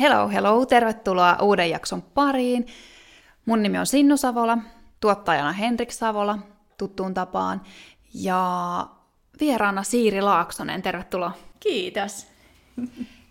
[0.00, 2.66] Hello, hello, tervetuloa uuden jakson pariin.
[3.46, 4.58] Mun nimi on Sinnu Savola,
[5.00, 6.38] tuottajana Henrik Savola,
[6.78, 7.62] tuttuun tapaan.
[8.14, 8.86] Ja
[9.40, 11.32] vieraana Siiri Laaksonen, tervetuloa.
[11.60, 12.26] Kiitos.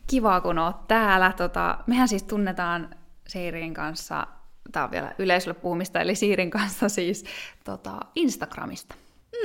[0.08, 1.34] Kiva, kun oot täällä.
[1.38, 2.96] Tota, mehän siis tunnetaan
[3.28, 4.28] Siirin kanssa,
[4.72, 7.26] tämä on vielä yleisölle puhumista, eli Siirin kanssa siis
[7.64, 8.96] tota, Instagramista.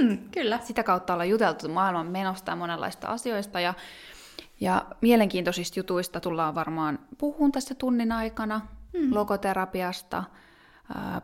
[0.00, 0.58] Mm, kyllä.
[0.62, 3.74] Sitä kautta ollaan juteltu maailman menosta ja monenlaista asioista, ja
[4.60, 8.60] ja mielenkiintoisista jutuista tullaan varmaan puhun tässä tunnin aikana,
[8.92, 9.14] mm.
[9.14, 10.24] logoterapiasta,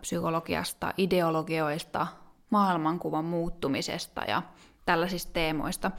[0.00, 2.06] psykologiasta, ideologioista,
[2.50, 4.42] maailmankuvan muuttumisesta ja
[4.84, 5.90] tällaisista teemoista.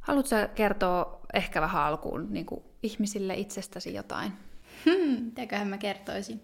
[0.00, 4.32] Haluatko kertoa ehkä vähän alkuun niin kuin ihmisille itsestäsi jotain?
[4.84, 6.42] Hmm, mitäköhän mä kertoisin?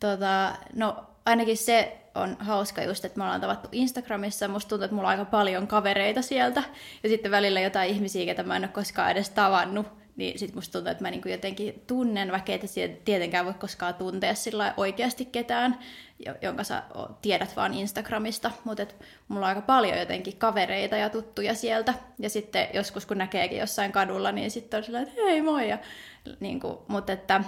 [0.00, 4.48] Tota, no ainakin se on hauska just, että me ollaan tavattu Instagramissa.
[4.48, 6.62] Musta tuntuu, että mulla on aika paljon kavereita sieltä.
[7.02, 9.86] Ja sitten välillä jotain ihmisiä, ketä mä en ole koskaan edes tavannut.
[10.16, 14.34] Niin sitten musta tuntuu, että mä niinku jotenkin tunnen, vaikka et tietenkään voi koskaan tuntea
[14.34, 15.78] sillä oikeasti ketään,
[16.42, 16.82] jonka sä
[17.22, 18.50] tiedät vaan Instagramista.
[18.64, 18.86] Mutta
[19.28, 21.94] mulla on aika paljon jotenkin kavereita ja tuttuja sieltä.
[22.18, 25.68] Ja sitten joskus kun näkeekin jossain kadulla, niin sitten on sillä että hei moi.
[25.68, 25.78] Ja,
[26.40, 27.44] niin kuin, mutta että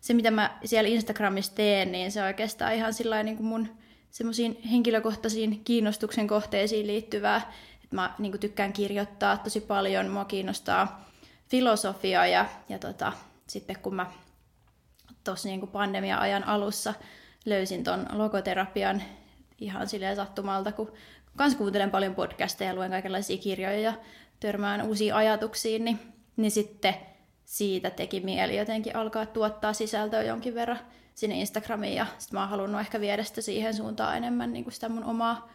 [0.00, 3.68] se, mitä mä siellä Instagramissa teen, niin se oikeastaan ihan sillä niin kuin mun
[4.12, 7.52] semmoisiin henkilökohtaisiin kiinnostuksen kohteisiin liittyvää.
[7.84, 11.10] Että mä niin tykkään kirjoittaa tosi paljon, mua kiinnostaa
[11.48, 13.12] filosofia ja, ja tota,
[13.46, 14.06] sitten kun mä
[15.24, 16.94] tuossa niin pandemia-ajan alussa
[17.46, 19.02] löysin ton logoterapian
[19.58, 20.92] ihan silleen sattumalta, kun
[21.36, 23.94] kans kuuntelen paljon podcasteja, luen kaikenlaisia kirjoja ja
[24.40, 25.98] törmään uusiin ajatuksiin, niin,
[26.36, 26.94] niin sitten
[27.44, 30.78] siitä teki mieli jotenkin alkaa tuottaa sisältöä jonkin verran
[31.14, 34.74] sinne Instagramiin ja sitten mä oon halunnut ehkä viedä sitä siihen suuntaan enemmän niin kuin
[34.74, 35.48] sitä mun omaa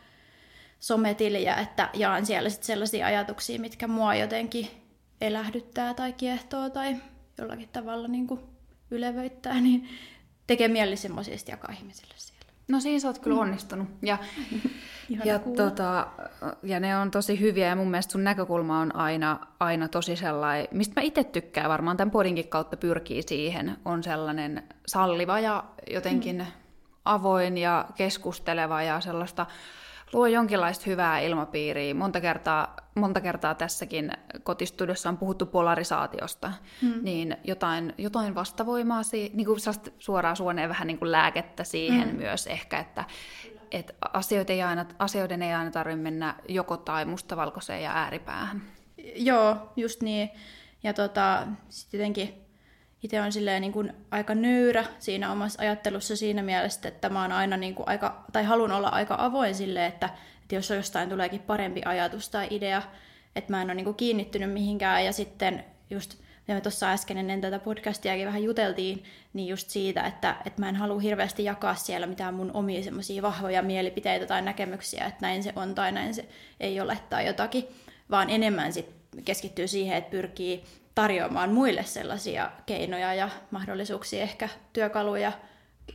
[0.80, 4.68] sometiliä, että jaan siellä sit sellaisia ajatuksia, mitkä mua jotenkin
[5.22, 6.96] elähdyttää tai kiehtoo tai
[7.38, 8.40] jollakin tavalla niin kuin
[8.92, 9.90] ylevöittää, niin
[10.48, 12.37] tekee mieli semmoisista jakaa ihmisille siellä.
[12.68, 13.42] No siinä sä oot kyllä mm.
[13.42, 13.88] onnistunut.
[14.02, 14.18] Ja,
[15.26, 16.08] ja, tota,
[16.64, 20.68] ja ne on tosi hyviä ja mun mielestä sun näkökulma on aina, aina tosi sellainen,
[20.72, 26.38] mistä mä itse tykkään varmaan tämän podinkin kautta pyrkii siihen, on sellainen salliva ja jotenkin
[26.38, 26.46] mm.
[27.06, 29.46] avoin ja keskusteleva ja sellaista
[30.14, 31.94] luo jonkinlaista hyvää ilmapiiriä.
[31.94, 34.12] Monta kertaa, monta kertaa tässäkin
[34.44, 36.52] kotistudiossa on puhuttu polarisaatiosta,
[36.82, 37.00] hmm.
[37.02, 39.60] niin jotain, jotain vastavoimaa, niin kuin
[40.00, 42.18] suoraan suoneen vähän niin kuin lääkettä siihen hmm.
[42.18, 43.04] myös ehkä, että
[43.72, 48.62] et asioiden, ei aina, asioiden ei aina tarvitse mennä joko tai mustavalkoiseen ja ääripäähän.
[49.16, 50.30] Joo, just niin.
[50.84, 52.47] Ja tota, sitten jotenkin
[53.08, 57.32] itse on silleen niin kuin aika nöyrä siinä omassa ajattelussa siinä mielessä, että mä oon
[57.32, 60.10] aina niin kuin aika, tai haluan olla aika avoin sille, että,
[60.42, 62.82] että jos jostain tuleekin parempi ajatus tai idea,
[63.36, 65.06] että mä en ole niin kuin kiinnittynyt mihinkään.
[65.06, 66.16] Ja sitten just
[66.48, 69.04] ja me tuossa äsken ennen tätä podcastiakin vähän juteltiin,
[69.34, 73.22] niin just siitä, että, että mä en halua hirveästi jakaa siellä mitään mun omia semmoisia
[73.22, 76.26] vahvoja mielipiteitä tai näkemyksiä, että näin se on tai näin se
[76.60, 77.68] ei ole tai jotakin,
[78.12, 78.90] vaan enemmän sit
[79.26, 80.64] keskittyy siihen, että pyrkii
[80.98, 85.32] tarjoamaan muille sellaisia keinoja ja mahdollisuuksia, ehkä työkaluja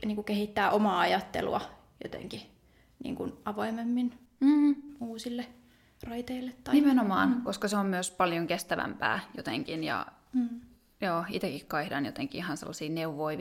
[0.04, 1.60] niin kuin kehittää omaa ajattelua
[2.04, 2.40] jotenkin
[3.04, 4.74] niin kuin avoimemmin mm.
[5.00, 5.46] uusille
[6.06, 6.52] raiteille.
[6.64, 6.74] Tai...
[6.74, 7.42] Nimenomaan, mm.
[7.42, 10.60] koska se on myös paljon kestävämpää jotenkin ja mm.
[11.00, 13.38] joo, itsekin kaihdan jotenkin ihan sellaisia neuvoja,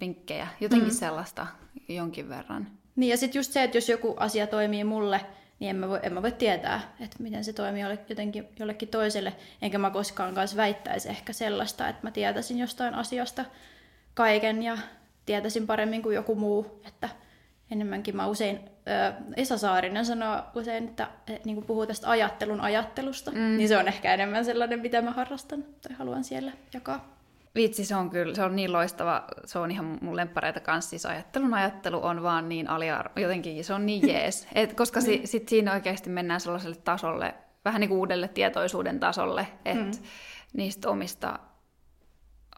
[0.00, 0.94] vinkkejä, jotenkin mm.
[0.94, 1.46] sellaista
[1.88, 2.66] jonkin verran.
[2.96, 5.20] Niin ja sitten just se, että jos joku asia toimii mulle,
[5.60, 9.32] niin en mä voi, en mä voi tietää, että miten se toimii jotenkin jollekin toiselle.
[9.62, 13.44] Enkä mä koskaan kanssa väittäisi ehkä sellaista, että mä tietäisin jostain asiasta
[14.14, 14.78] kaiken ja
[15.26, 16.80] tietäisin paremmin kuin joku muu.
[16.86, 17.08] Että
[17.70, 23.30] enemmänkin mä usein, äh, Esa Saarinen sanoo usein, että et, niin puhuu tästä ajattelun ajattelusta,
[23.30, 23.56] mm.
[23.56, 27.17] niin se on ehkä enemmän sellainen, mitä mä harrastan tai haluan siellä jakaa.
[27.58, 31.06] Vitsi, se on kyllä, se on niin loistava, se on ihan mun lemppareita kanssa, siis
[31.06, 35.48] ajattelun ajattelu on vaan niin aliarvo, jotenkin se on niin jees, Et koska si, sit
[35.48, 40.02] siinä oikeasti mennään sellaiselle tasolle, vähän niin kuin uudelle tietoisuuden tasolle, että mm.
[40.52, 41.38] niistä omista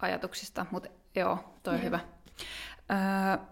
[0.01, 2.01] ajatuksista, mutta joo, toi on hyvä.
[2.91, 3.47] Öö,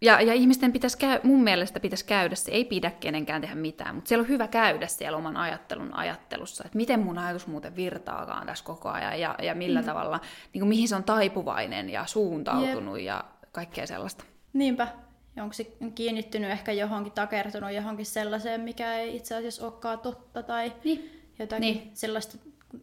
[0.00, 3.94] ja, ja ihmisten pitäisi käy, mun mielestä pitäisi käydä, se ei pidä kenenkään tehdä mitään,
[3.94, 8.46] mutta siellä on hyvä käydä siellä oman ajattelun ajattelussa, että miten mun ajatus muuten virtaakaan
[8.46, 9.86] tässä koko ajan ja, ja millä mm.
[9.86, 10.20] tavalla,
[10.52, 13.06] niin kuin mihin se on taipuvainen ja suuntautunut Jep.
[13.06, 14.24] ja kaikkea sellaista.
[14.52, 14.88] Niinpä.
[15.42, 20.72] Onko se kiinnittynyt ehkä johonkin, takertunut johonkin sellaiseen, mikä ei itse asiassa olekaan totta tai
[20.84, 21.22] niin.
[21.38, 21.90] jotakin niin.
[21.94, 22.38] sellaista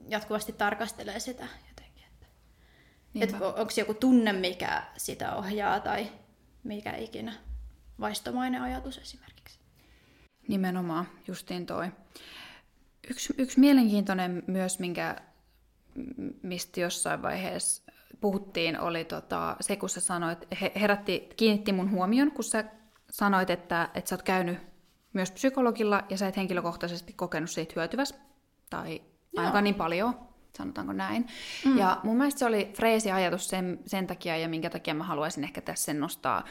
[0.09, 2.05] jatkuvasti tarkastelee sitä jotenkin.
[3.15, 6.07] Että, että onko joku tunne, mikä sitä ohjaa tai
[6.63, 7.33] mikä ikinä
[7.99, 9.59] vaistomainen ajatus esimerkiksi.
[10.47, 11.91] Nimenomaan, justiin toi.
[13.09, 15.15] Yksi, yksi mielenkiintoinen myös, minkä,
[16.43, 20.39] mistä jossain vaiheessa puhuttiin, oli tota, se, kun sä sanoit,
[20.75, 22.63] herätti, kiinnitti mun huomion, kun sä
[23.09, 24.57] sanoit, että, että sä oot käynyt
[25.13, 28.13] myös psykologilla ja sä et henkilökohtaisesti kokenut siitä hyötyväs,
[28.69, 29.01] tai
[29.37, 29.63] ainakaan Joo.
[29.63, 31.27] niin paljon, sanotaanko näin.
[31.65, 31.77] Mm.
[31.77, 35.43] Ja mun mielestä se oli freesi ajatus sen, sen takia, ja minkä takia mä haluaisin
[35.43, 36.43] ehkä tässä sen nostaa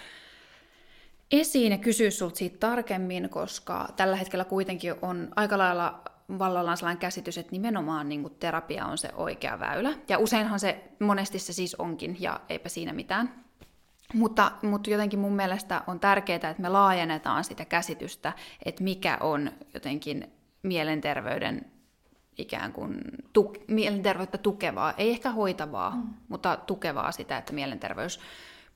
[1.32, 6.02] esiin ja kysyä sulta siitä tarkemmin, koska tällä hetkellä kuitenkin on aika lailla
[6.38, 9.92] vallallaan sellainen käsitys, että nimenomaan niin kuin terapia on se oikea väylä.
[10.08, 13.44] Ja useinhan se, monesti se siis onkin, ja eipä siinä mitään.
[14.14, 18.32] Mutta, mutta jotenkin mun mielestä on tärkeää, että me laajennetaan sitä käsitystä,
[18.64, 20.32] että mikä on jotenkin
[20.62, 21.72] mielenterveyden
[22.38, 23.00] ikään kuin
[23.38, 26.02] tuk- mielenterveyttä tukevaa, ei ehkä hoitavaa, mm.
[26.28, 28.20] mutta tukevaa sitä, että mielenterveys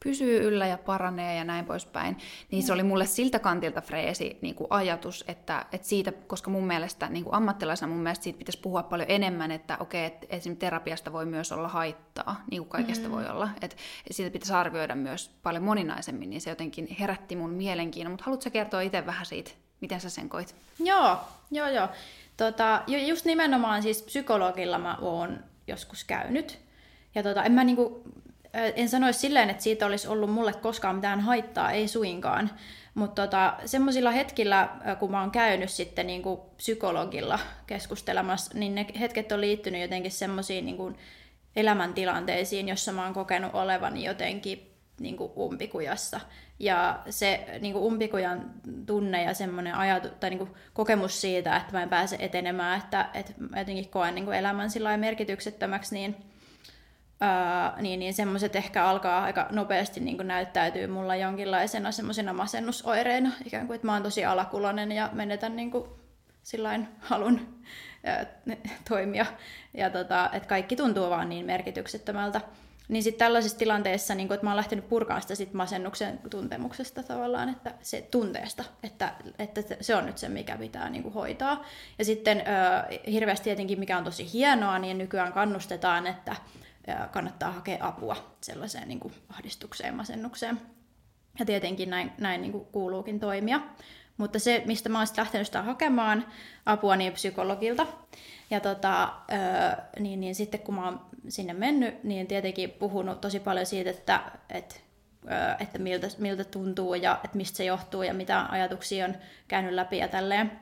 [0.04, 2.16] pysyy yllä ja paranee ja näin poispäin,
[2.50, 6.66] niin se oli mulle siltä kantilta freesi niin kuin ajatus, että, että siitä, koska mun
[6.66, 10.60] mielestä niin kuin ammattilaisena mun mielestä siitä pitäisi puhua paljon enemmän, että okei, että esimerkiksi
[10.60, 13.14] terapiasta voi myös olla haittaa, niin kuin kaikesta mm.
[13.14, 13.76] voi olla, että
[14.10, 18.80] siitä pitäisi arvioida myös paljon moninaisemmin, niin se jotenkin herätti mun mielenkiinnon, mutta haluatko kertoa
[18.80, 19.50] itse vähän siitä,
[19.80, 20.54] miten sä sen koit?
[20.78, 21.18] Joo,
[21.50, 21.88] joo, joo.
[22.36, 26.58] Tota, just nimenomaan siis psykologilla mä oon joskus käynyt.
[27.14, 28.02] Ja tota, en mä niinku
[28.52, 32.50] en sanoisi silleen, että siitä olisi ollut mulle koskaan mitään haittaa, ei suinkaan.
[32.94, 34.68] Mutta tota, semmoisilla hetkillä,
[34.98, 40.10] kun mä oon käynyt sitten niin kuin psykologilla keskustelemassa, niin ne hetket on liittynyt jotenkin
[40.10, 40.96] semmoisiin niin
[41.56, 46.20] elämäntilanteisiin, jossa mä oon kokenut olevani jotenkin niin kuin umpikujassa.
[46.58, 48.50] Ja se niin kuin umpikujan
[48.86, 53.08] tunne ja semmoinen ajatu, tai niin kuin kokemus siitä, että mä en pääse etenemään, että,
[53.14, 56.16] että mä jotenkin koen niin kuin elämän sillä merkityksettömäksi, niin
[57.80, 63.66] niin, niin semmoiset ehkä alkaa aika nopeasti niin kuin näyttäytyy mulla jonkinlaisena semmoisena masennusoireina, ikään
[63.66, 65.88] kuin, että mä oon tosi alakulonen ja menetän niin kuin
[66.42, 67.62] sillain halun
[68.88, 69.26] toimia,
[69.74, 72.40] ja tota, että kaikki tuntuu vaan niin merkityksettömältä.
[72.88, 77.02] Niin sitten tällaisissa tilanteissa, niin kun, että mä oon lähtenyt purkaan sitä sit masennuksen tuntemuksesta
[77.02, 81.64] tavallaan, että se tunteesta, että, että se on nyt se, mikä pitää niin hoitaa.
[81.98, 86.36] Ja sitten uh, hirveästi tietenkin, mikä on tosi hienoa, niin nykyään kannustetaan, että
[87.12, 90.60] kannattaa hakea apua sellaiseen niin ahdistukseen, masennukseen.
[91.38, 93.60] Ja tietenkin näin, näin niin kuuluukin toimia.
[94.16, 96.26] Mutta se, mistä mä oon lähtenyt sitä hakemaan
[96.66, 97.86] apua, niin psykologilta.
[98.50, 99.12] Ja tota,
[99.98, 104.20] niin, niin sitten kun mä oon sinne mennyt, niin tietenkin puhunut tosi paljon siitä, että,
[104.50, 104.74] että,
[105.60, 109.14] että miltä, miltä tuntuu ja että mistä se johtuu ja mitä ajatuksia on
[109.48, 110.52] käynyt läpi ja tälleen.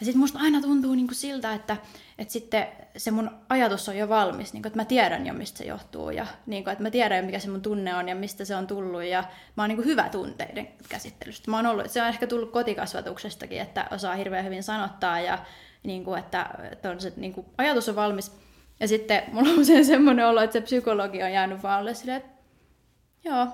[0.00, 1.76] Ja sitten musta aina tuntuu niin kuin siltä, että,
[2.18, 5.58] että sitten se mun ajatus on jo valmis, niin kuin, että mä tiedän jo, mistä
[5.58, 8.14] se johtuu, ja niin kuin, että mä tiedän jo, mikä se mun tunne on ja
[8.14, 9.24] mistä se on tullut, ja
[9.56, 11.50] mä oon niin kuin hyvä tunteiden käsittelystä.
[11.50, 15.38] Mä oon ollut, se on ehkä tullut kotikasvatuksestakin, että osaa hirveän hyvin sanottaa, ja
[15.82, 18.32] niin kuin, että, että on se, niin kuin, ajatus on valmis.
[18.80, 22.16] Ja sitten mulla on usein semmoinen olo, että se psykologi on jäänyt vaan alle silleen,
[22.16, 22.32] että
[23.24, 23.48] joo,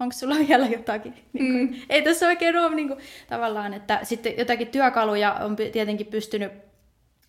[0.00, 1.14] onko sulla vielä jotakin?
[1.32, 1.86] Niin kuin, mm.
[1.88, 6.52] Ei tässä oikein ole niin kuin, tavallaan, että sitten jotakin työkaluja on tietenkin pystynyt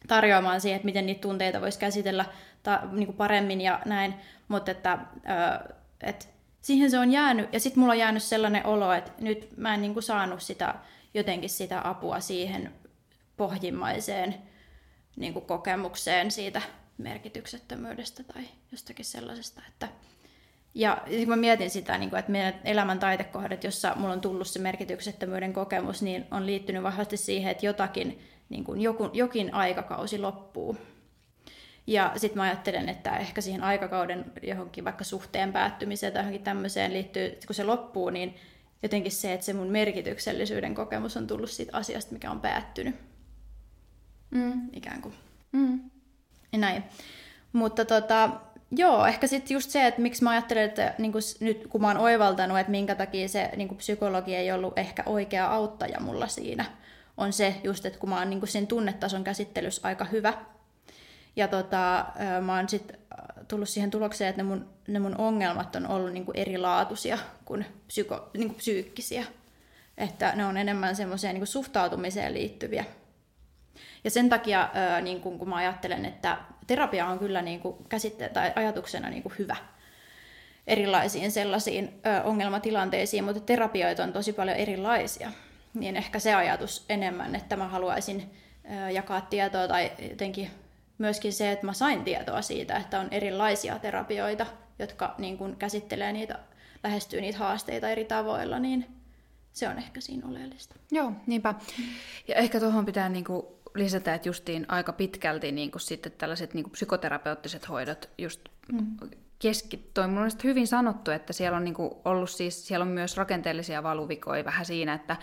[0.07, 2.25] tarjoamaan siihen, että miten niitä tunteita voisi käsitellä
[2.63, 4.13] ta, niin kuin paremmin ja näin,
[4.47, 6.25] mutta että, ö, että
[6.62, 9.81] siihen se on jäänyt, ja sitten mulla on jäänyt sellainen olo, että nyt mä en
[9.81, 10.75] niin kuin saanut sitä,
[11.13, 12.71] jotenkin sitä apua siihen
[13.39, 14.36] pohjimmaiseen
[15.15, 16.62] niin kuin kokemukseen siitä
[16.97, 19.87] merkityksettömyydestä tai jostakin sellaisesta, että
[20.75, 24.47] ja kun mä mietin sitä, niin kuin, että meidän elämän taitekohdat, jossa mulla on tullut
[24.47, 30.19] se merkityksettömyyden kokemus, niin on liittynyt vahvasti siihen, että jotakin, niin kuin joku, jokin aikakausi
[30.19, 30.78] loppuu.
[31.87, 36.94] Ja sitten mä ajattelen, että ehkä siihen aikakauden johonkin vaikka suhteen päättymiseen tai johonkin tämmöiseen
[36.94, 38.35] liittyy, kun se loppuu, niin
[38.83, 43.08] jotenkin se, että se mun merkityksellisyyden kokemus on tullut siitä asiasta, mikä on päättynyt.
[44.31, 44.69] Mm.
[44.74, 45.14] Ikään kuin.
[45.52, 45.80] Mm.
[46.57, 46.83] Näin.
[47.54, 48.30] Mutta tota,
[48.71, 51.88] Joo, ehkä sitten just se, että miksi mä ajattelen, että niin kun, nyt kun mä
[51.88, 56.66] oon oivaltanut, että minkä takia se niin psykologi ei ollut ehkä oikea auttaja mulla siinä,
[57.18, 60.33] on se just, että kun mä oon niin sen tunnetason käsittelyssä aika hyvä,
[61.36, 62.06] ja tota,
[62.42, 63.00] mä oon sitten
[63.48, 68.30] tullut siihen tulokseen, että ne mun, ne mun ongelmat on ollut niin erilaatuisia kuin, psyko,
[68.33, 69.26] niin kuin psyykkisiä.
[69.98, 72.86] Että ne on enemmän semmoiseen niin suhtautumiseen liittyviä.
[74.03, 74.69] Ja sen takia,
[75.01, 76.37] niin kun, kun mä ajattelen, että
[76.68, 79.56] terapia on kyllä niin kuin käsitte- tai ajatuksena niin kuin hyvä
[80.68, 85.31] erilaisiin sellaisiin ongelmatilanteisiin, mutta terapioita on tosi paljon erilaisia.
[85.73, 88.31] Niin ehkä se ajatus enemmän, että mä haluaisin
[88.94, 90.51] jakaa tietoa tai jotenkin
[90.97, 94.45] myöskin se, että mä sain tietoa siitä, että on erilaisia terapioita,
[94.79, 96.39] jotka niin kuin käsittelee niitä,
[96.83, 98.85] lähestyy niitä haasteita eri tavoilla, niin
[99.53, 100.75] se on ehkä siinä oleellista.
[100.91, 101.53] Joo, niinpä.
[102.27, 103.45] Ja ehkä tuohon pitää niin kuin
[103.76, 109.09] lisätä, että justiin aika pitkälti niin kuin sitten tällaiset niin kuin psykoterapeuttiset hoidot just mm.
[109.40, 110.07] keskittyä.
[110.07, 114.45] Mun on hyvin sanottu, että siellä on niinku ollut siis, siellä on myös rakenteellisia valuvikoja
[114.45, 115.18] vähän siinä, että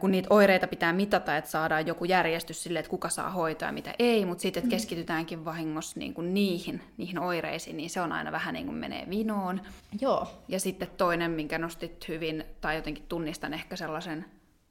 [0.00, 3.72] kun niitä oireita pitää mitata, että saadaan joku järjestys sille, että kuka saa hoitoa ja
[3.72, 4.70] mitä ei, mutta sitten, että mm.
[4.70, 9.06] keskitytäänkin vahingossa niin kuin niihin, niihin oireisiin, niin se on aina vähän niin kuin menee
[9.10, 9.60] vinoon.
[10.00, 10.28] Joo.
[10.48, 14.24] Ja sitten toinen, minkä nostit hyvin, tai jotenkin tunnistan ehkä sellaisen,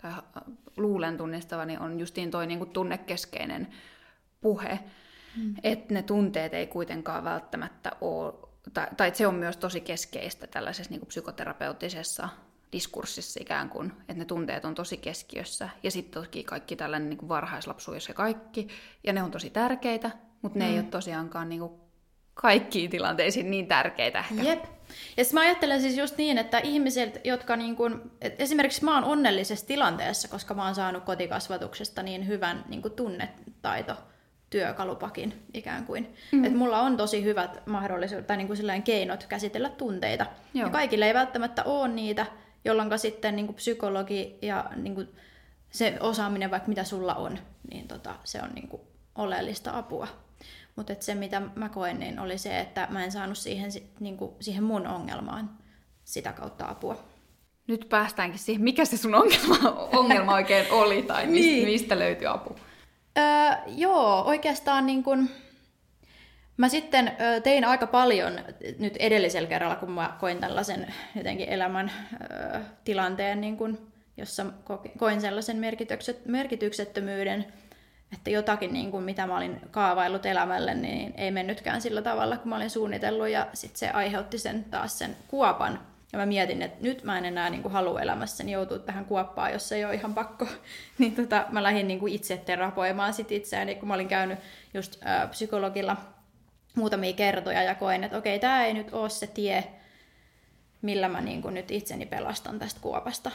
[0.03, 0.11] tai
[0.77, 3.67] luulen tunnistavani, on justiin toi niin kuin tunnekeskeinen
[4.41, 4.79] puhe,
[5.37, 5.55] mm.
[5.63, 8.33] että ne tunteet ei kuitenkaan välttämättä ole,
[8.73, 12.29] tai, tai se on myös tosi keskeistä tällaisessa niin kuin psykoterapeuttisessa
[12.71, 15.69] diskurssissa ikään kuin, että ne tunteet on tosi keskiössä.
[15.83, 18.67] Ja sitten toki kaikki tällainen niin varhaislapsuus ja kaikki,
[19.03, 20.71] ja ne on tosi tärkeitä, mutta ne mm.
[20.71, 21.82] ei ole tosiaankaan niin kuin
[22.33, 24.43] kaikkiin tilanteisiin niin tärkeitä ehkä.
[24.43, 24.63] Jep.
[25.17, 29.67] Ja mä ajattelen siis just niin, että ihmiset, jotka niin kun, esimerkiksi mä oon onnellisessa
[29.67, 33.95] tilanteessa, koska mä oon saanut kotikasvatuksesta niin hyvän niin tunnetaito
[34.49, 36.03] työkalupakin ikään kuin.
[36.03, 36.43] Mm-hmm.
[36.43, 40.25] Että mulla on tosi hyvät mahdollisuudet tai niin kuin keinot käsitellä tunteita.
[40.53, 40.67] Joo.
[40.67, 42.25] Ja kaikille ei välttämättä ole niitä,
[42.65, 45.07] jolloin sitten niin kuin psykologi ja niin kuin
[45.69, 47.39] se osaaminen, vaikka mitä sulla on,
[47.71, 48.81] niin tota, se on niin kuin
[49.15, 50.07] oleellista apua.
[50.75, 54.31] Mutta se, mitä mä koen, niin oli se, että mä en saanut siihen, niin kuin,
[54.39, 55.49] siihen mun ongelmaan
[56.03, 57.03] sitä kautta apua.
[57.67, 61.67] Nyt päästäänkin siihen, mikä se sun ongelma, ongelma oikein oli, tai mistä, niin.
[61.67, 62.55] mistä löytyi apu?
[63.17, 63.23] Öö,
[63.67, 65.29] joo, oikeastaan niin kun,
[66.57, 68.39] Mä sitten ö, tein aika paljon
[68.79, 74.45] nyt edellisellä kerralla, kun mä koin tällaisen jotenkin elämän ö, tilanteen, niin kun, jossa
[74.97, 77.45] koin sellaisen merkitykset, merkityksettömyyden,
[78.13, 82.49] että jotakin, niin kun, mitä mä olin kaavaillut elämälle, niin ei mennytkään sillä tavalla, kun
[82.49, 85.79] mä olin suunnitellut, ja sitten se aiheutti sen taas sen kuopan.
[86.13, 89.71] Ja mä mietin, että nyt mä en enää niin halua elämässäni joutua tähän kuoppaan, jos
[89.71, 90.47] ei ole ihan pakko.
[90.99, 94.39] niin tota, mä lähdin niin itse terapoimaan sit itseäni, kun mä olin käynyt
[94.73, 95.97] just ö, psykologilla–
[96.75, 99.63] muutamia kertoja ja koin, että okei, tämä ei nyt ole se tie,
[100.81, 103.31] millä mä niin kuin nyt itseni pelastan tästä kuopasta.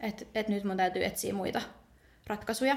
[0.00, 1.62] Että et nyt mun täytyy etsiä muita
[2.30, 2.76] ratkaisuja.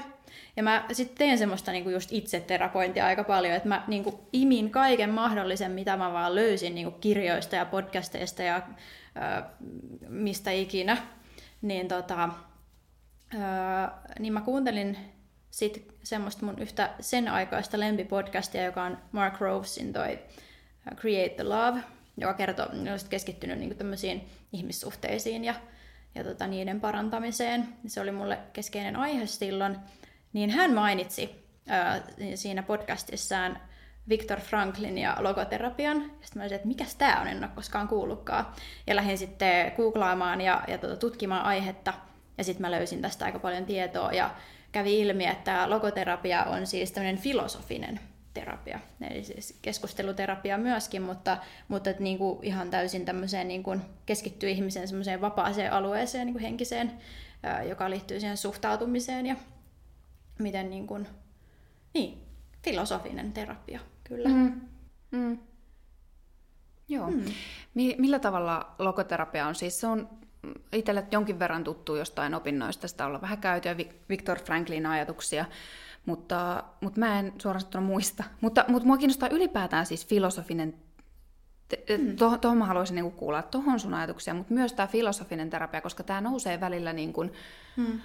[0.56, 5.10] Ja mä sitten teen semmoista niinku just itseterapointia aika paljon, että mä niinku imin kaiken
[5.10, 9.42] mahdollisen, mitä mä vaan löysin niinku kirjoista ja podcasteista ja ö,
[10.08, 10.96] mistä ikinä.
[11.62, 12.28] Niin, tota,
[13.34, 13.38] ö,
[14.18, 14.98] niin mä kuuntelin
[15.50, 20.18] sitten semmoista mun yhtä sen aikaista lempipodcastia, joka on Mark Rovesin toi
[20.96, 21.80] Create the Love,
[22.16, 22.66] joka kertoo,
[23.08, 25.54] keskittynyt niin tämmöisiin ihmissuhteisiin ja,
[26.14, 27.68] ja tota, niiden parantamiseen.
[27.86, 29.76] Se oli mulle keskeinen aihe silloin.
[30.32, 32.02] Niin hän mainitsi ää,
[32.34, 33.58] siinä podcastissaan
[34.08, 36.02] Viktor Franklin ja logoterapian.
[36.02, 38.46] Sitten mä olisin, että mikä tämä on, en ole koskaan kuullutkaan.
[38.86, 41.94] Ja lähdin sitten googlaamaan ja, ja tota, tutkimaan aihetta.
[42.38, 44.12] Ja sitten mä löysin tästä aika paljon tietoa.
[44.12, 44.30] Ja
[44.72, 48.00] kävi ilmi, että logoterapia on siis tämmöinen filosofinen
[48.34, 51.38] terapia, eli siis keskusteluterapia myöskin, mutta,
[51.68, 56.34] mutta että niin kuin ihan täysin tämmöiseen niin kuin keskittyy ihmisen semmoiseen vapaaseen alueeseen, niin
[56.34, 56.92] kuin henkiseen,
[57.68, 59.36] joka liittyy siihen suhtautumiseen ja
[60.38, 61.08] miten niin kuin,
[61.94, 62.22] niin,
[62.62, 64.28] filosofinen terapia, kyllä.
[64.28, 64.60] Mm.
[65.10, 65.38] Mm.
[66.88, 67.10] Joo.
[67.10, 67.24] Mm.
[67.74, 69.54] Millä tavalla logoterapia on?
[69.54, 70.08] Siis se on
[70.72, 73.76] itselle jonkin verran tuttu jostain opinnoista, sitä olla vähän käytyä
[74.08, 75.44] Viktor Franklin ajatuksia,
[76.06, 78.24] mutta, mutta mä en suorastaan muista.
[78.40, 80.74] Mutta, mutta mua kiinnostaa ylipäätään siis filosofinen
[81.98, 82.16] Mm.
[82.16, 86.02] Tuohon to, mä haluaisin niinku kuulla tuohon sun ajatuksia, mutta myös tämä filosofinen terapia, koska
[86.02, 87.24] tämä nousee välillä niinku
[87.76, 88.00] mm.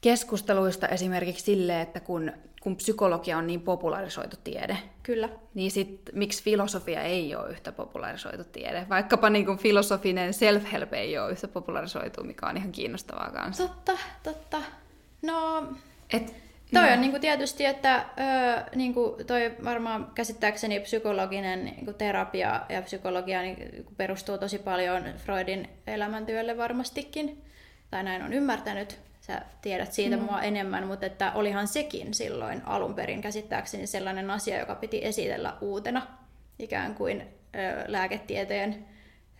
[0.00, 4.76] keskusteluista esimerkiksi sille, että kun kun psykologia on niin popularisoitu tiede.
[5.02, 5.28] Kyllä.
[5.54, 8.86] Niin sit, miksi filosofia ei ole yhtä popularisoitu tiede?
[8.88, 13.68] Vaikkapa niin kuin filosofinen self-help ei ole yhtä popularisoitu, mikä on ihan kiinnostavaa kanssa.
[13.68, 14.62] Totta, totta.
[15.22, 15.66] No,
[16.12, 16.34] Et,
[16.74, 16.92] toi no.
[16.92, 22.60] on niin kuin tietysti, että ö, niin kuin toi varmaan käsittääkseni psykologinen niin kuin terapia
[22.68, 27.42] ja psykologia niin perustuu tosi paljon Freudin elämäntyölle varmastikin.
[27.90, 28.98] Tai näin on ymmärtänyt
[29.30, 30.22] sä tiedät siitä mm.
[30.22, 35.56] mua enemmän, mutta että olihan sekin silloin alun perin käsittääkseni sellainen asia, joka piti esitellä
[35.60, 36.06] uutena
[36.58, 38.86] ikään kuin ö, lääketieteen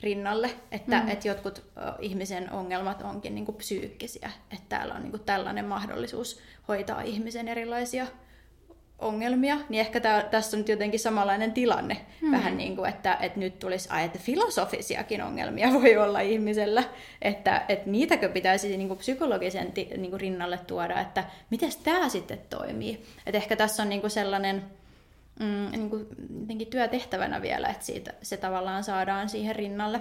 [0.03, 1.09] rinnalle, että, mm.
[1.09, 5.65] että jotkut ö, ihmisen ongelmat onkin niin kuin psyykkisiä, että täällä on niin kuin tällainen
[5.65, 8.07] mahdollisuus hoitaa ihmisen erilaisia
[9.01, 11.97] ongelmia, niin ehkä tää, tässä on nyt jotenkin samanlainen tilanne.
[12.21, 12.33] Hmm.
[12.33, 16.85] Vähän niin kuin, että, että nyt tulisi, ai, että filosofisiakin ongelmia voi olla ihmisellä,
[17.23, 22.41] että, että niitäkö pitäisi niin kuin psykologisen niin kuin rinnalle tuoda, että miten tämä sitten
[22.51, 23.03] toimii.
[23.27, 24.63] Että ehkä tässä on niin kuin sellainen
[25.41, 26.07] mm, niin kuin
[26.41, 30.01] jotenkin työtehtävänä vielä, että siitä, se tavallaan saadaan siihen rinnalle.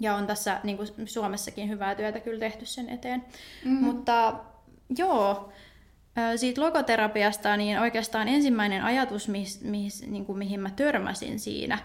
[0.00, 3.24] Ja on tässä niin kuin Suomessakin hyvää työtä kyllä tehty sen eteen.
[3.64, 3.84] Mm-hmm.
[3.84, 4.34] Mutta
[4.98, 5.52] joo,
[6.36, 11.78] siitä logoterapiasta, niin oikeastaan ensimmäinen ajatus, mis, mis, niin kuin mihin mä törmäsin siinä,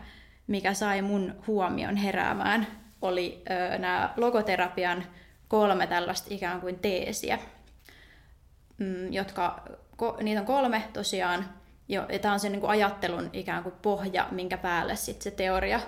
[0.48, 2.68] mikä sai mun huomion heräämään,
[3.02, 3.44] oli
[3.80, 5.04] nämä logoterapian
[5.48, 7.40] kolme tällaista ikään kuin teesiä,
[8.78, 9.64] mm, jotka,
[10.22, 11.46] niitä on kolme tosiaan,
[11.88, 15.80] ja tämä on se niin kuin ajattelun ikään kuin pohja, minkä päälle sit se teoria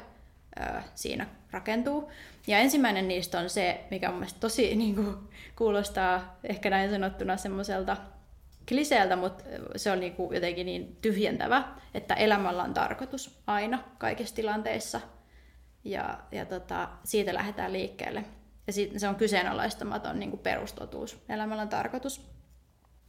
[0.59, 2.11] ö, siinä rakentuu.
[2.47, 5.15] Ja ensimmäinen niistä on se, mikä mun mielestä tosi niin kuin,
[5.55, 7.97] kuulostaa ehkä näin sanottuna semmoiselta
[8.67, 9.43] kliseeltä, mutta
[9.75, 15.01] se on niin kuin jotenkin niin tyhjentävä, että elämällä on tarkoitus aina kaikissa tilanteissa.
[15.83, 18.25] Ja, ja tota, siitä lähdetään liikkeelle.
[18.67, 21.23] Ja se on kyseenalaistamaton niin kuin perustotuus.
[21.29, 22.21] Elämällä on tarkoitus.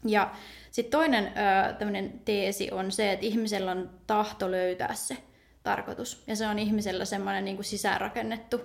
[0.05, 0.31] Ja
[0.71, 1.33] sitten toinen
[1.79, 5.17] tämmöinen teesi on se, että ihmisellä on tahto löytää se
[5.63, 6.25] tarkoitus.
[6.27, 8.61] Ja se on ihmisellä semmoinen niin kuin sisäänrakennettu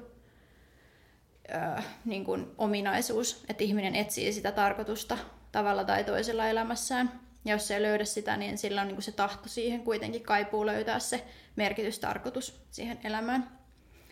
[1.50, 5.18] ö, niin kuin ominaisuus, että ihminen etsii sitä tarkoitusta
[5.52, 7.22] tavalla tai toisella elämässään.
[7.46, 10.24] Ja jos se ei löydä sitä, niin sillä on niin kuin se tahto siihen kuitenkin
[10.24, 13.62] kaipuu löytää se merkitystarkoitus siihen elämään.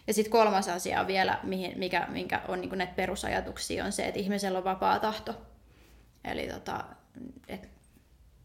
[0.08, 1.40] Ja sitten kolmas asia on vielä,
[1.76, 5.36] mikä, minkä on niin näitä perusajatuksia, on se, että ihmisellä on vapaa tahto.
[6.24, 6.84] Eli tota,
[7.48, 7.70] et,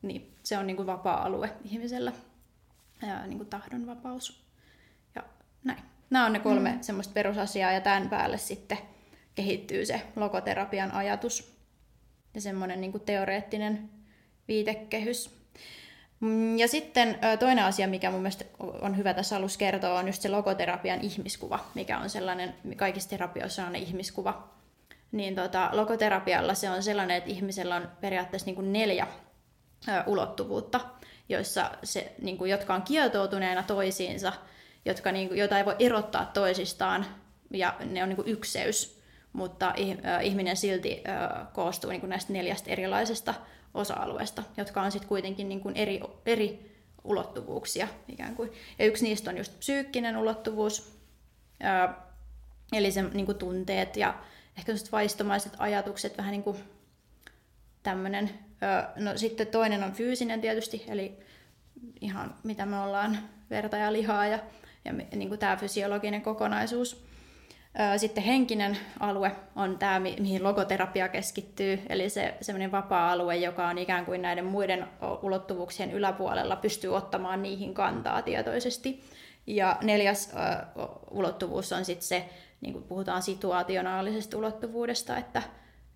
[0.02, 2.12] niin, se on niin kuin vapaa-alue ihmisellä,
[3.02, 4.44] ja niin kuin tahdonvapaus.
[5.14, 5.22] Ja
[5.64, 5.82] näin.
[6.10, 6.80] Nämä on ne kolme mm.
[6.80, 8.78] semmoista perusasiaa, ja tämän päälle sitten
[9.34, 11.53] kehittyy se logoterapian ajatus
[12.35, 13.91] ja semmoinen niin kuin teoreettinen
[14.49, 15.31] viitekehys.
[16.21, 20.23] Mm, ja sitten toinen asia, mikä mun mielestä on hyvä tässä alussa kertoa, on just
[20.23, 24.55] se logoterapian ihmiskuva, mikä on sellainen, kaikissa terapioissa on ihmiskuva.
[25.12, 29.07] Niin tota, logoterapialla se on sellainen, että ihmisellä on periaatteessa niin kuin neljä
[30.07, 30.81] ulottuvuutta,
[31.29, 34.33] joissa se, niin kuin, jotka on kietoutuneena toisiinsa,
[34.85, 37.07] jotka, niin kuin, joita ei voi erottaa toisistaan,
[37.50, 39.00] ja ne on niin kuin ykseys,
[39.35, 39.75] mutta
[40.23, 43.35] ihminen silti ö, koostuu niin kuin näistä neljästä erilaisesta
[43.75, 46.75] osa-alueesta, jotka on sitten kuitenkin niin kuin eri, eri
[47.05, 48.53] ulottuvuuksia ikään kuin.
[48.79, 50.99] Ja yksi niistä on just psyykkinen ulottuvuus,
[52.73, 54.14] eli se niin kuin tunteet ja
[54.59, 56.57] ehkä vaistomaiset ajatukset, vähän niin kuin
[57.83, 58.31] tämmöinen.
[58.97, 61.18] No sitten toinen on fyysinen tietysti, eli
[62.01, 63.18] ihan mitä me ollaan,
[63.51, 64.38] verta ja lihaa ja,
[64.85, 67.05] ja niin kuin tämä fysiologinen kokonaisuus.
[67.96, 74.04] Sitten henkinen alue on tämä, mihin logoterapia keskittyy, eli se semmoinen vapaa-alue, joka on ikään
[74.04, 74.87] kuin näiden muiden
[75.22, 79.04] ulottuvuuksien yläpuolella, pystyy ottamaan niihin kantaa tietoisesti.
[79.46, 80.34] Ja neljäs
[81.10, 82.28] ulottuvuus on sitten se,
[82.60, 85.42] niin kuin puhutaan situationaalisesta ulottuvuudesta, että,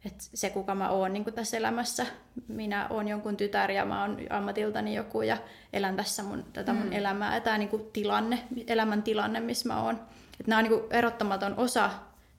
[0.05, 2.07] että se kuka mä oon niin tässä elämässä,
[2.49, 5.37] minä oon jonkun tytär ja mä oon ammatiltani joku ja
[5.73, 6.93] elän tässä mun, tätä mun mm.
[6.93, 10.01] elämää ja tämä niin tilanne, elämän tilanne, missä mä oon
[10.41, 11.91] että nämä on niin kuin erottamaton osa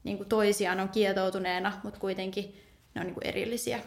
[0.04, 2.56] niin kuin toisiaan on kietoutuneena, mutta kuitenkin
[2.96, 3.80] ne on niin kuin erillisiä.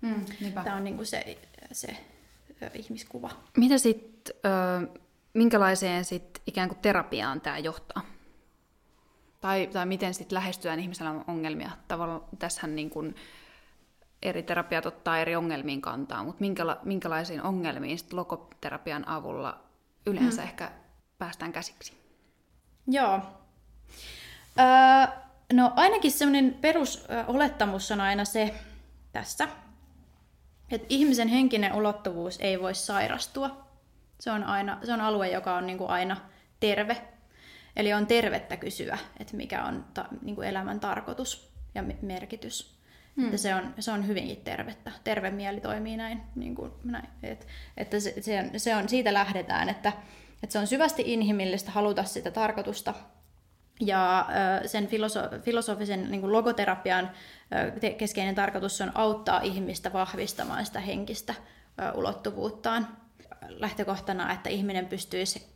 [0.00, 0.24] Mm,
[0.64, 1.38] Tämä on niin kuin se,
[1.72, 1.96] se
[2.74, 3.30] ihmiskuva.
[3.56, 4.34] Mitä sitten,
[5.34, 8.02] minkälaiseen sit ikään kuin terapiaan tämä johtaa?
[9.40, 11.70] Tai, tai miten sitten lähestyään ihmisellä on ongelmia?
[11.88, 13.14] Tavallaan tässähän niin kuin
[14.22, 19.60] eri terapiat ottaa eri ongelmiin kantaa, mutta minkäla- minkälaisiin ongelmiin sit logoterapian avulla
[20.06, 20.48] yleensä mm.
[20.48, 20.72] ehkä
[21.18, 22.05] päästään käsiksi?
[22.88, 23.20] Joo.
[24.58, 25.16] Öö,
[25.52, 28.54] no ainakin semmoinen perusolettamus on aina se
[29.12, 29.48] tässä,
[30.70, 33.66] että ihmisen henkinen ulottuvuus ei voi sairastua.
[34.20, 36.16] Se on, aina, se on alue, joka on niin kuin aina
[36.60, 37.02] terve.
[37.76, 42.76] Eli on tervettä kysyä, että mikä on ta, niin kuin elämän tarkoitus ja merkitys.
[43.16, 43.24] Hmm.
[43.24, 44.92] Että se, on, se on hyvinkin tervettä.
[45.04, 46.22] Terve mieli toimii näin.
[46.34, 47.08] Niin kuin näin.
[47.22, 47.46] Et,
[47.76, 49.92] että se, se, on, se on, siitä lähdetään, että
[50.46, 52.94] että se on syvästi inhimillistä haluta sitä tarkoitusta.
[53.80, 54.26] Ja
[54.66, 57.10] sen filoso- filosofisen niin logoterapian
[57.98, 61.34] keskeinen tarkoitus on auttaa ihmistä vahvistamaan sitä henkistä
[61.94, 62.88] ulottuvuuttaan.
[63.48, 65.46] Lähtökohtana, että ihminen pystyisi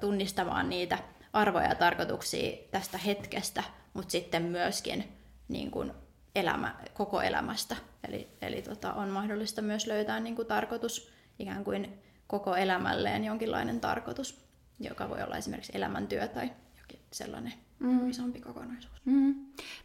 [0.00, 0.98] tunnistamaan niitä
[1.32, 3.62] arvoja ja tarkoituksia tästä hetkestä,
[3.94, 5.12] mutta sitten myöskin
[5.48, 5.92] niin kuin
[6.34, 7.76] elämä, koko elämästä.
[8.08, 13.80] Eli, eli tota, on mahdollista myös löytää niin kuin tarkoitus ikään kuin koko elämälleen jonkinlainen
[13.80, 14.44] tarkoitus,
[14.80, 18.10] joka voi olla esimerkiksi elämäntyö tai jokin sellainen mm.
[18.10, 19.02] isompi kokonaisuus.
[19.04, 19.34] Mm.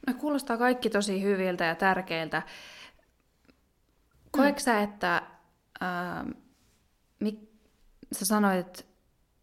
[0.07, 2.41] No, kuulostaa kaikki tosi hyviltä ja tärkeiltä.
[4.31, 4.63] Koetko mm.
[4.63, 5.21] sä, että
[5.81, 6.25] ää,
[7.19, 7.39] mik,
[8.11, 8.83] sä sanoit, että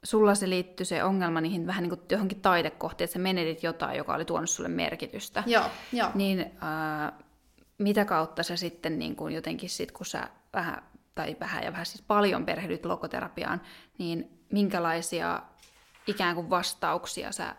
[0.05, 3.97] sulla se liittyy se ongelma niihin vähän niin kuin johonkin taidekohtiin, että sä menetit jotain,
[3.97, 5.43] joka oli tuonut sulle merkitystä.
[5.47, 6.11] Joo, joo.
[6.15, 7.13] Niin ää,
[7.79, 10.83] mitä kautta sä sitten niin kuin jotenkin sit, kun sä vähän
[11.17, 13.61] tai vähän ja vähän siis paljon perehdyt logoterapiaan,
[13.99, 15.43] niin minkälaisia
[16.07, 17.57] ikään kuin vastauksia sä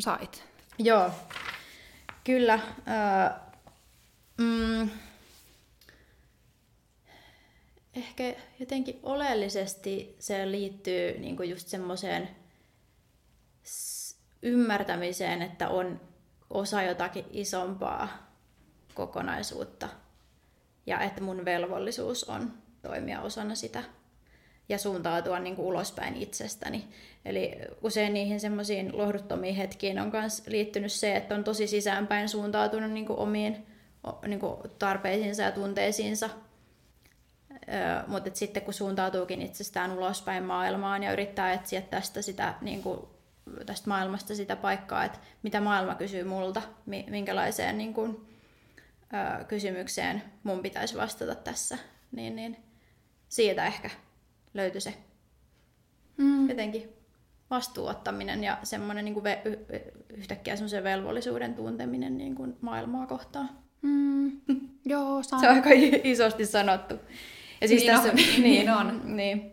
[0.00, 0.44] sait?
[0.78, 1.10] Joo,
[2.24, 2.54] kyllä.
[2.54, 3.40] Äh,
[4.38, 4.90] mm,
[7.94, 12.28] ehkä jotenkin oleellisesti se liittyy niin kuin just semmoiseen
[14.42, 16.00] ymmärtämiseen, että on
[16.50, 18.08] osa jotakin isompaa
[18.94, 19.88] kokonaisuutta
[20.86, 23.82] ja että mun velvollisuus on toimia osana sitä
[24.68, 26.88] ja suuntautua niin kuin ulospäin itsestäni.
[27.24, 32.90] Eli usein niihin semmoisiin lohduttomiin hetkiin on myös liittynyt se, että on tosi sisäänpäin suuntautunut
[32.90, 33.66] niin kuin omiin
[34.26, 36.30] niin kuin tarpeisiinsa ja tunteisiinsa.
[38.06, 43.00] Mutta sitten kun suuntautuukin itsestään ulospäin maailmaan ja yrittää etsiä tästä, sitä, niin kuin,
[43.66, 48.26] tästä maailmasta sitä paikkaa, että mitä maailma kysyy multa, minkälaiseen niin kuin,
[49.48, 51.78] kysymykseen mun pitäisi vastata tässä,
[52.12, 52.56] niin, niin
[53.34, 53.90] siitä ehkä
[54.54, 54.94] löytyi se
[56.16, 56.48] mm.
[56.48, 56.88] jotenkin
[57.50, 59.48] vastuuottaminen ja semmoinen niin kuin ve-
[60.08, 63.50] yhtäkkiä semmoisen velvollisuuden tunteminen niin kuin maailmaa kohtaan.
[63.82, 64.32] Mm.
[64.84, 65.40] Joo, saan.
[65.40, 65.70] Se on aika
[66.04, 66.94] isosti sanottu.
[67.60, 68.16] Ja siis niin, tässä, on.
[68.16, 69.16] niin, niin on.
[69.16, 69.52] Niin.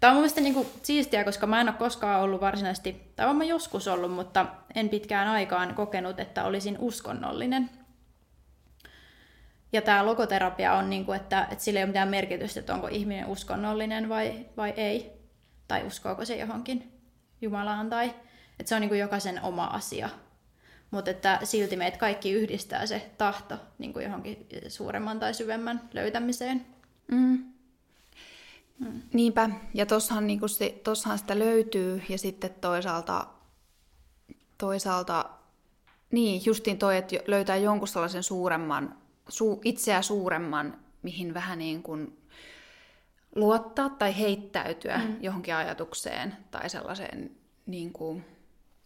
[0.00, 3.48] Tämä on mun mielestä niinku siistiä, koska mä en ole koskaan ollut varsinaisesti, tai olen
[3.48, 7.70] joskus ollut, mutta en pitkään aikaan kokenut, että olisin uskonnollinen.
[9.76, 12.88] Ja tämä logoterapia on, niin kuin, että, että sillä ei ole mitään merkitystä, että onko
[12.88, 15.12] ihminen uskonnollinen vai, vai ei.
[15.68, 16.92] Tai uskoako se johonkin
[17.40, 17.90] Jumalaan.
[17.90, 18.06] Tai,
[18.60, 20.08] että se on niin kuin jokaisen oma asia.
[20.90, 26.66] Mutta että silti meitä kaikki yhdistää se tahto niin kuin johonkin suuremman tai syvemmän löytämiseen.
[27.08, 27.52] Mm.
[28.78, 29.02] Mm.
[29.12, 29.50] Niinpä.
[29.74, 32.02] Ja tossahan, niin se, tossahan sitä löytyy.
[32.08, 33.26] Ja sitten toisaalta,
[34.58, 35.30] toisaalta
[36.10, 42.18] niin, justiin toi, että löytää jonkun sellaisen suuremman su, itseä suuremman, mihin vähän niin kuin
[43.34, 45.16] luottaa tai heittäytyä mm.
[45.20, 47.30] johonkin ajatukseen tai sellaiseen
[47.66, 48.24] niin kuin...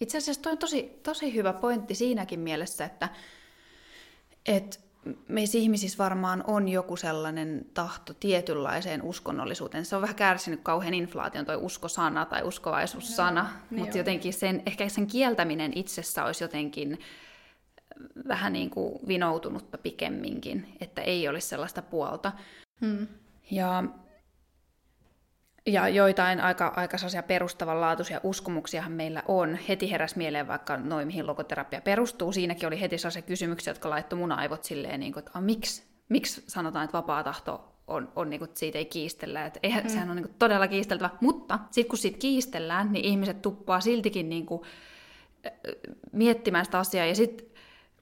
[0.00, 3.08] Itse asiassa toi on tosi, tosi hyvä pointti siinäkin mielessä, että,
[4.46, 4.78] että
[5.28, 9.84] meissä ihmisissä varmaan on joku sellainen tahto tietynlaiseen uskonnollisuuteen.
[9.84, 14.88] Se on vähän kärsinyt kauhean inflaation toi uskosana tai uskovaisuussana, no, mutta jotenkin sen, ehkä
[14.88, 16.98] sen kieltäminen itsessä olisi jotenkin
[18.28, 22.32] vähän niin kuin vinoutunutta pikemminkin, että ei olisi sellaista puolta.
[22.80, 23.06] Hmm.
[23.50, 23.84] Ja,
[25.66, 29.54] ja joitain aika, aika sellaisia perustavanlaatuisia uskomuksiahan meillä on.
[29.68, 32.32] Heti heräs mieleen vaikka noin, mihin logoterapia perustuu.
[32.32, 36.44] Siinäkin oli heti sellaisia kysymyksiä, jotka laittoi mun aivot silleen, niin kuin, että miksi, miksi
[36.46, 39.46] sanotaan, että vapaa tahto on, on niin kuin, siitä ei kiistellä.
[39.46, 39.90] Että eihän, mm.
[39.90, 41.10] Sehän on niin kuin, todella kiisteltävä.
[41.20, 44.62] Mutta sitten kun siitä kiistellään, niin ihmiset tuppaa siltikin niin kuin,
[46.12, 47.06] miettimään sitä asiaa.
[47.06, 47.46] Ja sitten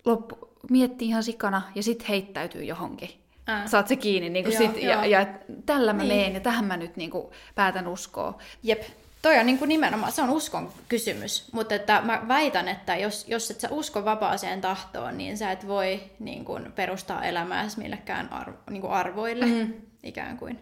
[0.09, 0.39] loppu,
[0.71, 3.11] miettii ihan sikana ja sitten heittäytyy johonkin.
[3.47, 3.67] Ää.
[3.67, 4.93] Saat se kiinni niin kuin joo, sit, joo.
[4.93, 5.27] Ja, ja
[5.67, 6.17] tällä mä niin.
[6.17, 8.39] meen ja tähän mä nyt niin kuin päätän uskoa.
[8.63, 8.83] Jep.
[9.23, 13.29] Toi on niin kuin nimenomaan, se on uskon kysymys, mutta että mä väitän, että jos,
[13.29, 18.33] jos et sä usko vapaaseen tahtoon, niin sä et voi niin kuin perustaa elämääsi millekään
[18.33, 19.73] arvo, niin kuin arvoille mm.
[20.03, 20.61] ikään kuin.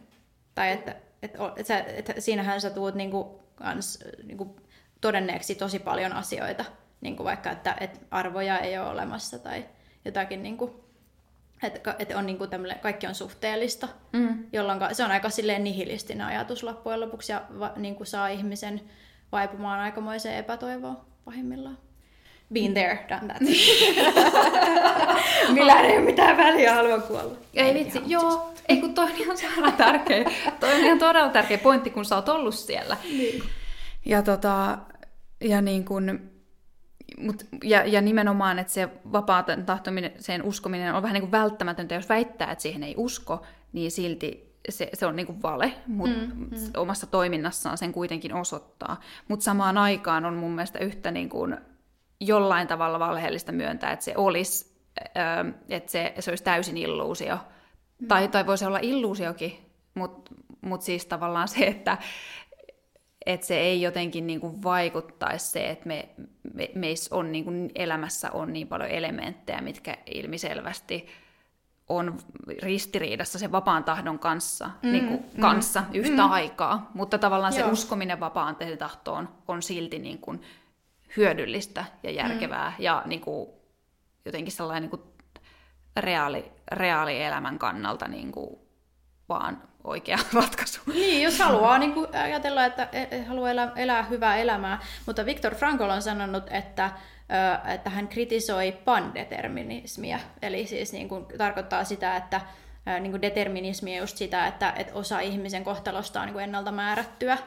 [0.55, 4.51] Tai että et, et, sä, et, siinähän sä tuut niin kuin, kans, niin kuin
[5.01, 6.65] todenneeksi tosi paljon asioita,
[7.01, 9.65] niin kuin vaikka, että, että arvoja ei ole olemassa tai
[10.05, 10.71] jotakin, niin kuin,
[11.63, 12.51] että, että on niin kuin
[12.83, 14.45] kaikki on suhteellista, mm.
[14.53, 18.81] jolloin se on aika silleen nihilistinen ajatus loppujen lopuksi ja va, niin kuin saa ihmisen
[19.33, 21.79] vaipumaan aikamoiseen epätoivoon pahimmillaan.
[22.53, 23.41] Been there, done that.
[25.55, 27.37] Millään ei ole mitään väliä, haluan kuolla.
[27.55, 28.53] Ei vitsi, joo.
[28.69, 30.31] Ei kun toi on ihan sairaan tärkeä.
[30.61, 32.97] toi on ihan todella tärkeä pointti, kun sä oot ollut siellä.
[33.05, 33.43] Niin.
[34.05, 34.79] Ja tota,
[35.41, 36.31] ja niin kun,
[37.19, 41.95] Mut, ja, ja nimenomaan, että se vapaa tahtominen, sen uskominen on vähän niin kuin välttämätöntä.
[41.95, 43.43] Jos väittää, että siihen ei usko,
[43.73, 46.57] niin silti se, se on niin kuin vale, mutta mm, mm.
[46.77, 49.01] omassa toiminnassaan sen kuitenkin osoittaa.
[49.29, 51.57] Mutta samaan aikaan on mun mielestä yhtä niin kuin
[52.21, 54.77] jollain tavalla valheellista myöntää, että se olisi,
[55.69, 57.39] että se, se olisi täysin illuusio.
[57.99, 58.09] Mm.
[58.09, 59.53] Tai, tai voisi olla illuusiokin,
[59.95, 61.99] mutta mut siis tavallaan se, että
[63.27, 66.09] että se ei jotenkin niin kuin vaikuttaisi se, että me,
[66.55, 71.07] me, meissä on niin kuin elämässä on niin paljon elementtejä, mitkä ilmiselvästi
[71.89, 72.19] on
[72.63, 76.31] ristiriidassa sen vapaan tahdon kanssa, mm, niin kuin mm, kanssa yhtä mm.
[76.31, 77.67] aikaa, mutta tavallaan Joo.
[77.67, 80.43] se uskominen vapaan tahtoon on silti niin kuin
[81.17, 82.85] hyödyllistä ja järkevää mm.
[82.85, 83.49] ja niin kuin
[84.25, 85.03] jotenkin sellainen niin kuin
[85.97, 88.59] reaali, reaalielämän kannalta niin kuin
[89.29, 90.81] vaan oikea ratkaisu.
[90.87, 94.79] Niin, jos haluaa niin kuin ajatella, että e, e, haluaa elää, elää hyvää elämää.
[95.07, 96.91] Mutta Viktor Frankl on sanonut, että,
[97.75, 100.19] että hän kritisoi pandeterminismia.
[100.43, 102.41] Eli siis niin kuin, tarkoittaa sitä, että
[103.01, 106.73] niin kuin determinismi on just sitä, että, että osa ihmisen kohtalosta on niin kuin ennalta
[106.73, 107.39] määrättyä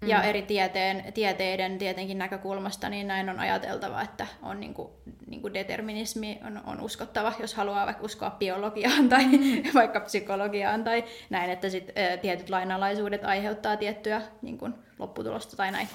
[0.00, 0.08] Mm.
[0.08, 4.88] Ja eri tieteen, tieteiden tietenkin näkökulmasta niin näin on ajateltava, että on niin kuin,
[5.26, 9.62] niin kuin determinismi on, on uskottava, jos haluaa vaikka uskoa biologiaan tai mm.
[9.74, 15.70] vaikka psykologiaan tai näin, että sit, ä, tietyt lainalaisuudet aiheuttaa tiettyä niin kuin, lopputulosta tai
[15.72, 15.88] näin.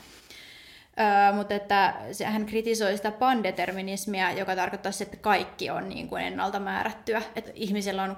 [0.99, 1.93] Öö, mutta että
[2.25, 7.21] hän kritisoi sitä pandeterminismia, joka tarkoittaa että kaikki on niin kuin ennalta määrättyä.
[7.35, 8.17] Että ihmisellä on,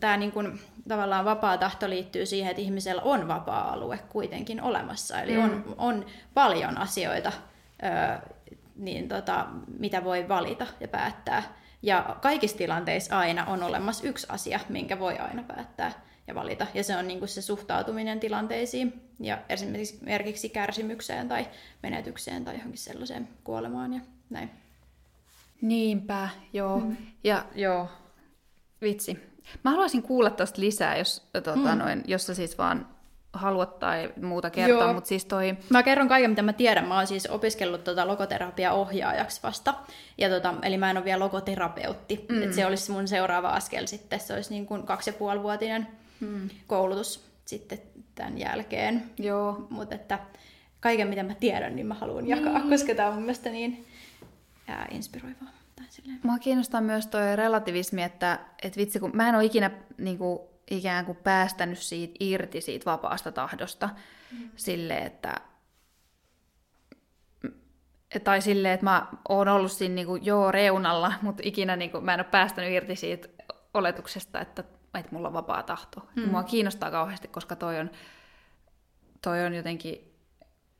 [0.00, 5.20] tämä niin kuin, tavallaan vapaa tahto liittyy siihen, että ihmisellä on vapaa-alue kuitenkin olemassa.
[5.20, 5.44] Eli mm.
[5.44, 7.32] on, on paljon asioita,
[7.84, 8.18] öö,
[8.76, 9.46] niin tota,
[9.78, 11.42] mitä voi valita ja päättää.
[11.82, 15.92] Ja kaikissa tilanteissa aina on olemassa yksi asia, minkä voi aina päättää
[16.30, 16.66] ja valita.
[16.74, 21.46] Ja se on niin kuin se suhtautuminen tilanteisiin ja esimerkiksi kärsimykseen tai
[21.82, 24.50] menetykseen tai johonkin sellaiseen kuolemaan ja näin.
[25.60, 26.80] Niinpä, joo.
[26.80, 26.96] Mm.
[27.24, 27.88] Ja joo,
[28.82, 29.18] vitsi.
[29.64, 31.78] Mä haluaisin kuulla tuosta lisää, jos, tota, mm.
[31.78, 32.86] noin, jos sä siis vaan
[33.32, 35.56] haluat tai muuta kertoa, mutta siis toi...
[35.68, 36.88] Mä kerron kaiken, mitä mä tiedän.
[36.88, 39.74] Mä oon siis opiskellut tota logoterapia-ohjaajaksi vasta.
[40.18, 42.26] Ja tota, eli mä en ole vielä logoterapeutti.
[42.28, 42.42] Mm.
[42.42, 44.20] Et se olisi mun seuraava askel sitten.
[44.20, 45.86] Se olisi niin kuin kaksi ja puolivuotinen
[46.20, 46.48] mm.
[46.66, 47.78] koulutus sitten
[48.14, 49.10] tämän jälkeen.
[49.18, 49.66] Joo.
[49.70, 50.18] Mutta että
[50.80, 53.86] kaiken, mitä mä tiedän, niin mä haluan jakaa, koska tämä on mun mielestä niin
[54.68, 55.50] ää, inspiroivaa.
[56.22, 60.38] Mua kiinnostaa myös tuo relativismi, että, että vitsi, kun mä en ole ikinä niin kuin,
[60.70, 63.88] ikään kuin päästänyt siitä irti siitä vapaasta tahdosta
[64.32, 64.50] mm.
[64.56, 65.34] sille, että
[68.24, 72.04] tai silleen, että mä oon ollut siinä niin kuin, joo reunalla, mutta ikinä niin kuin,
[72.04, 73.28] mä en ole päästänyt irti siitä
[73.74, 74.64] oletuksesta, että,
[74.98, 76.08] että mulla on vapaa tahto.
[76.16, 76.28] Mm.
[76.28, 77.90] Mua kiinnostaa kauheasti, koska toi on,
[79.22, 80.14] toi on jotenkin,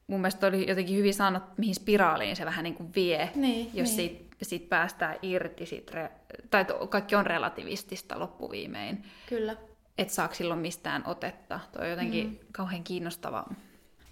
[0.06, 3.88] mun mielestä oli jotenkin hyvin sanottu, mihin spiraaliin se vähän niin kuin vie, niin, jos
[3.88, 3.96] niin.
[3.96, 6.10] Siitä, siitä päästään irti, siitä,
[6.50, 9.04] tai kaikki on relativistista loppuviimein.
[9.28, 9.56] Kyllä
[9.98, 11.60] et saa silloin mistään otetta.
[11.72, 12.38] Tuo on jotenkin mm.
[12.52, 13.54] kauhean kiinnostavaa.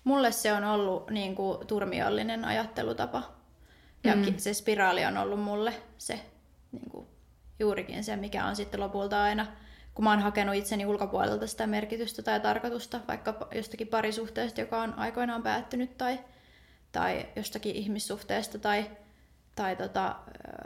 [0.04, 3.22] Mulle se on ollut niin kuin, turmiollinen ajattelutapa.
[4.04, 4.34] Ja mm.
[4.36, 6.20] se spiraali on ollut mulle se
[6.72, 7.06] niin kuin,
[7.58, 9.46] juurikin se, mikä on sitten lopulta aina,
[9.94, 14.94] kun mä oon hakenut itseni ulkopuolelta sitä merkitystä tai tarkoitusta, vaikka jostakin parisuhteesta, joka on
[14.94, 16.20] aikoinaan päättynyt, tai,
[16.92, 18.90] tai jostakin ihmissuhteesta, tai,
[19.54, 20.16] tai tota,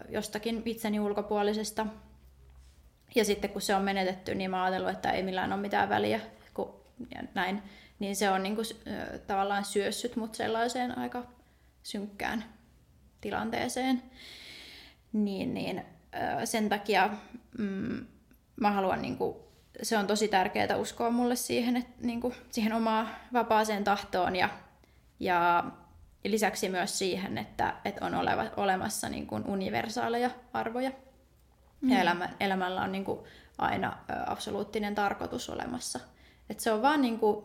[0.09, 1.87] jostakin itseni ulkopuolisesta
[3.15, 5.89] ja sitten kun se on menetetty, niin mä oon ajatellut, että ei millään ole mitään
[5.89, 6.21] väliä,
[6.55, 6.75] kun,
[7.15, 7.63] ja näin.
[7.99, 8.67] Niin se on niin kuin,
[9.27, 11.27] tavallaan syössyt mut sellaiseen aika
[11.83, 12.45] synkkään
[13.21, 14.03] tilanteeseen.
[15.13, 15.85] Niin, niin
[16.45, 17.11] sen takia
[17.59, 18.07] mm,
[18.63, 19.37] mä haluan, niin kuin,
[19.83, 24.49] se on tosi tärkeää uskoa mulle siihen, että, niin kuin, siihen omaan vapaaseen tahtoon ja,
[25.21, 25.65] ja
[26.25, 30.91] lisäksi myös siihen, että, että on oleva, olemassa niin kuin universaaleja arvoja.
[31.81, 31.91] Mm.
[31.91, 33.21] Ja elämä, elämällä on niin kuin
[33.59, 36.01] aina ö, absoluuttinen tarkoitus olemassa.
[36.51, 37.45] Et se on vaan, niin kuin,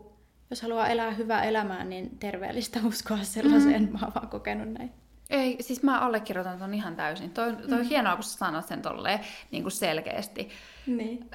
[0.50, 3.84] jos haluaa elää hyvää elämää, niin terveellistä uskoa sellaiseen.
[3.84, 3.92] Mm.
[3.92, 4.92] Mä oon vaan kokenut näin.
[5.30, 7.32] Ei, siis mä allekirjoitan ton ihan täysin.
[7.32, 7.78] Toi, toi mm.
[7.78, 9.20] on hienoa, kun sä sanot sen tolleen
[9.52, 10.50] niin kuin selkeästi.
[10.88, 11.30] Niin.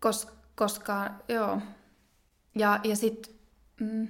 [0.00, 1.60] Kos, koska, joo.
[2.54, 3.36] Ja, ja sit,
[3.80, 4.08] mm,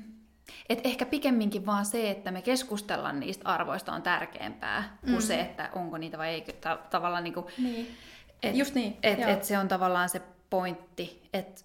[0.68, 5.11] et ehkä pikemminkin vaan se, että me keskustellaan niistä arvoista on tärkeämpää mm.
[5.11, 6.44] kuin se, että onko niitä vai ei.
[6.61, 7.97] Ta- tavallaan niin kuin, niin.
[8.42, 8.97] Et, Just niin.
[9.03, 11.61] Et, et se on tavallaan se pointti, että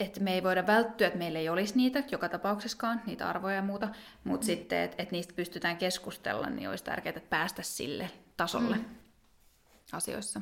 [0.00, 3.62] et me ei voida välttyä, että meillä ei olisi niitä joka tapauksessakaan, niitä arvoja ja
[3.62, 3.88] muuta,
[4.24, 4.46] mutta mm.
[4.46, 8.84] sitten, että et niistä pystytään keskustella, niin olisi tärkeää että päästä sille tasolle mm.
[9.92, 10.40] asioissa.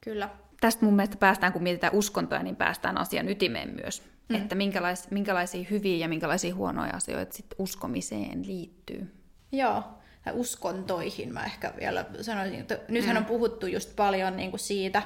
[0.00, 0.28] Kyllä.
[0.60, 4.02] Tästä mun mielestä päästään, kun mietitään uskontoja, niin päästään asian ytimeen myös.
[4.28, 4.36] Mm.
[4.36, 9.14] Että minkälais, minkälaisia hyviä ja minkälaisia huonoja asioita sit uskomiseen liittyy.
[9.52, 9.84] Joo,
[10.24, 12.60] tai uskontoihin mä ehkä vielä sanoisin.
[12.60, 13.20] Että nythän mm.
[13.20, 15.02] on puhuttu just paljon niin kuin siitä,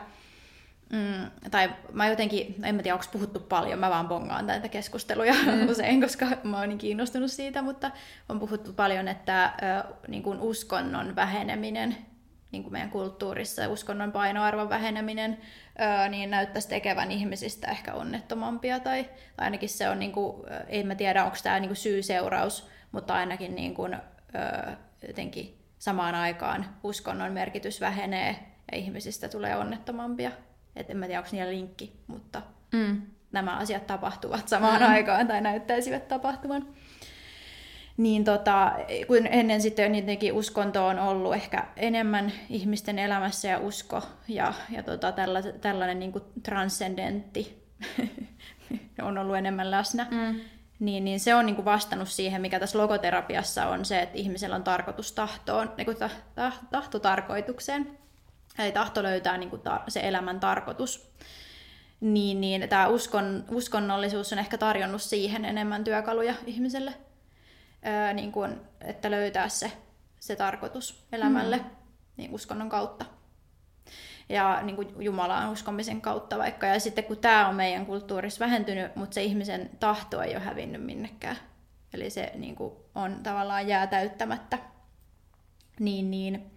[0.92, 5.34] mm, tai mä jotenkin, en mä tiedä onko puhuttu paljon, mä vaan bongaan näitä keskusteluja
[5.34, 5.68] mm.
[5.70, 7.90] usein, koska mä oon niin kiinnostunut siitä, mutta
[8.28, 11.96] on puhuttu paljon, että ö, niin kuin uskonnon väheneminen
[12.54, 15.38] niin kuin meidän kulttuurissa, uskonnon painoarvon väheneminen,
[16.04, 19.04] ö, niin näyttäisi tekevän ihmisistä ehkä onnettomampia, tai,
[19.36, 23.54] tai ainakin se on, niin kuin, en mä tiedä onko tämä niin syy-seuraus, mutta ainakin
[23.54, 23.98] niin kuin, ö,
[25.06, 28.36] jotenkin samaan aikaan uskonnon merkitys vähenee
[28.72, 30.30] ja ihmisistä tulee onnettomampia.
[30.76, 33.02] Et en mä tiedä, onko niillä linkki, mutta mm.
[33.32, 34.88] nämä asiat tapahtuvat samaan mm.
[34.88, 36.68] aikaan tai näyttäisivät tapahtuvan.
[37.96, 38.72] Niin tota,
[39.06, 44.82] kun ennen sitten jotenkin uskonto on ollut ehkä enemmän ihmisten elämässä ja usko ja, ja
[44.82, 47.62] tota, tällainen, tällainen niin kuin transcendentti
[49.02, 50.06] on ollut enemmän läsnä.
[50.10, 50.40] Mm
[50.78, 54.56] niin, niin se on niin kuin vastannut siihen, mikä tässä logoterapiassa on se, että ihmisellä
[54.56, 55.96] on tarkoitus tahtoon, niin kuin
[56.70, 57.98] tahto tarkoitukseen.
[58.58, 61.14] Eli tahto löytää niin kuin se elämän tarkoitus.
[62.00, 66.94] Niin, niin tämä uskon, uskonnollisuus on ehkä tarjonnut siihen enemmän työkaluja ihmiselle,
[67.86, 69.72] öö, niin kuin, että löytää se,
[70.20, 71.64] se tarkoitus elämälle mm.
[72.16, 73.04] niin uskonnon kautta
[74.28, 76.66] ja niin kuin Jumalaan uskomisen kautta vaikka.
[76.66, 80.84] Ja sitten kun tämä on meidän kulttuurissa vähentynyt, mutta se ihmisen tahto ei ole hävinnyt
[80.84, 81.36] minnekään.
[81.94, 84.58] eli se niin kuin, on tavallaan jää täyttämättä,
[85.80, 86.50] niin, niin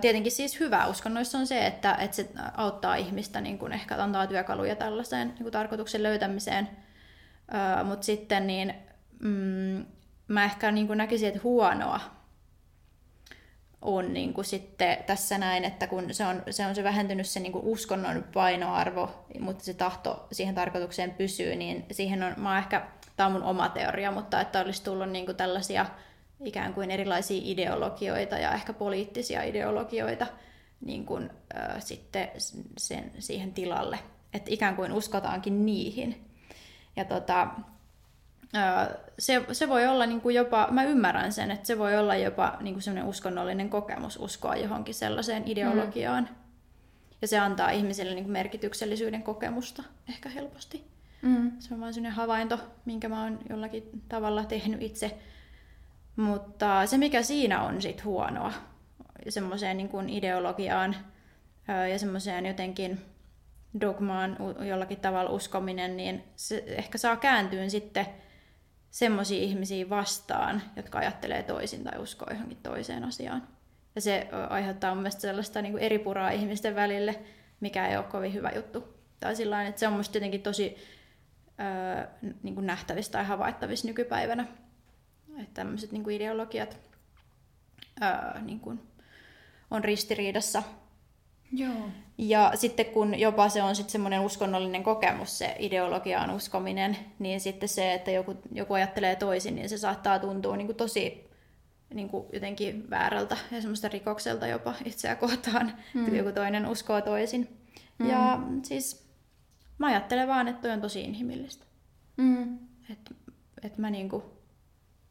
[0.00, 4.26] Tietenkin siis hyvä uskonnoissa on se, että, että se auttaa ihmistä, niin kuin ehkä antaa
[4.26, 6.68] työkaluja tällaiseen niin kuin tarkoituksen löytämiseen.
[7.84, 8.74] Mutta sitten niin,
[9.22, 9.86] mm,
[10.28, 12.00] mä ehkä niin kuin näkisin, että huonoa
[13.82, 17.40] on niin kuin sitten tässä näin, että kun se on se, on se vähentynyt se
[17.40, 22.86] niin kuin uskonnon painoarvo, mutta se tahto siihen tarkoitukseen pysyy, niin siihen on, mä ehkä,
[23.16, 25.86] tämä on mun oma teoria, mutta että olisi tullut niin kuin tällaisia
[26.44, 30.26] ikään kuin erilaisia ideologioita ja ehkä poliittisia ideologioita
[30.80, 32.28] niin kuin, äh, sitten
[32.78, 33.98] sen, siihen tilalle.
[34.34, 36.30] Että ikään kuin uskotaankin niihin.
[36.96, 37.42] Ja tota,
[38.56, 42.16] äh, se, se voi olla niin kuin jopa, mä ymmärrän sen, että se voi olla
[42.16, 46.28] jopa niin kuin sellainen uskonnollinen kokemus uskoa johonkin sellaiseen ideologiaan.
[46.30, 46.36] Mm.
[47.22, 50.84] Ja se antaa ihmiselle niin kuin merkityksellisyyden kokemusta ehkä helposti.
[51.22, 51.52] Mm.
[51.58, 55.18] Se on vain sellainen havainto, minkä mä oon jollakin tavalla tehnyt itse
[56.16, 58.52] mutta se, mikä siinä on sit huonoa,
[59.28, 60.96] semmoiseen niin ideologiaan
[61.90, 63.00] ja semmoiseen jotenkin
[63.80, 64.36] dogmaan
[64.68, 68.06] jollakin tavalla uskominen, niin se ehkä saa kääntyä sitten
[68.90, 73.48] semmoisia ihmisiä vastaan, jotka ajattelee toisin tai uskoo johonkin toiseen asiaan.
[73.94, 77.20] Ja se aiheuttaa mun mielestä sellaista niin kuin eri puraa ihmisten välille,
[77.60, 78.96] mikä ei ole kovin hyvä juttu.
[79.20, 80.76] Tai sillain, että se on musta jotenkin tosi
[81.60, 82.06] öö,
[82.42, 84.46] niin kuin nähtävissä tai havaittavissa nykypäivänä.
[85.38, 86.78] Että tämmöiset niin ideologiat
[88.00, 88.80] ää, niin kuin
[89.70, 90.62] on ristiriidassa.
[91.52, 91.88] Joo.
[92.18, 97.68] Ja sitten kun jopa se on sitten semmoinen uskonnollinen kokemus, se ideologiaan uskominen, niin sitten
[97.68, 101.30] se, että joku, joku ajattelee toisin, niin se saattaa tuntua niin kuin tosi
[101.94, 106.04] niin kuin jotenkin väärältä ja semmoista rikokselta jopa itseä kohtaan, mm.
[106.04, 107.58] että joku toinen uskoo toisin.
[107.98, 108.10] Mm.
[108.10, 109.08] Ja siis
[109.78, 111.66] mä ajattelen vaan, että toi on tosi inhimillistä.
[112.16, 112.58] Mm.
[112.90, 113.14] Että
[113.62, 114.35] et mä niinku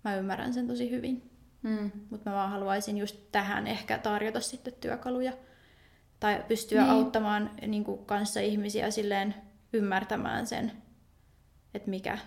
[0.06, 1.32] mä ymmärrän sen tosi hyvin.
[1.64, 1.92] Mm.
[2.10, 5.34] Mutta mä vaan haluaisin just tähän ehkä tarjota sitten työkaluja
[6.20, 6.92] tai pystyä niin.
[6.92, 9.36] auttamaan niin kuin kanssa ihmisiä silleen
[9.74, 10.72] ymmärtämään sen,
[11.74, 12.18] että mikä,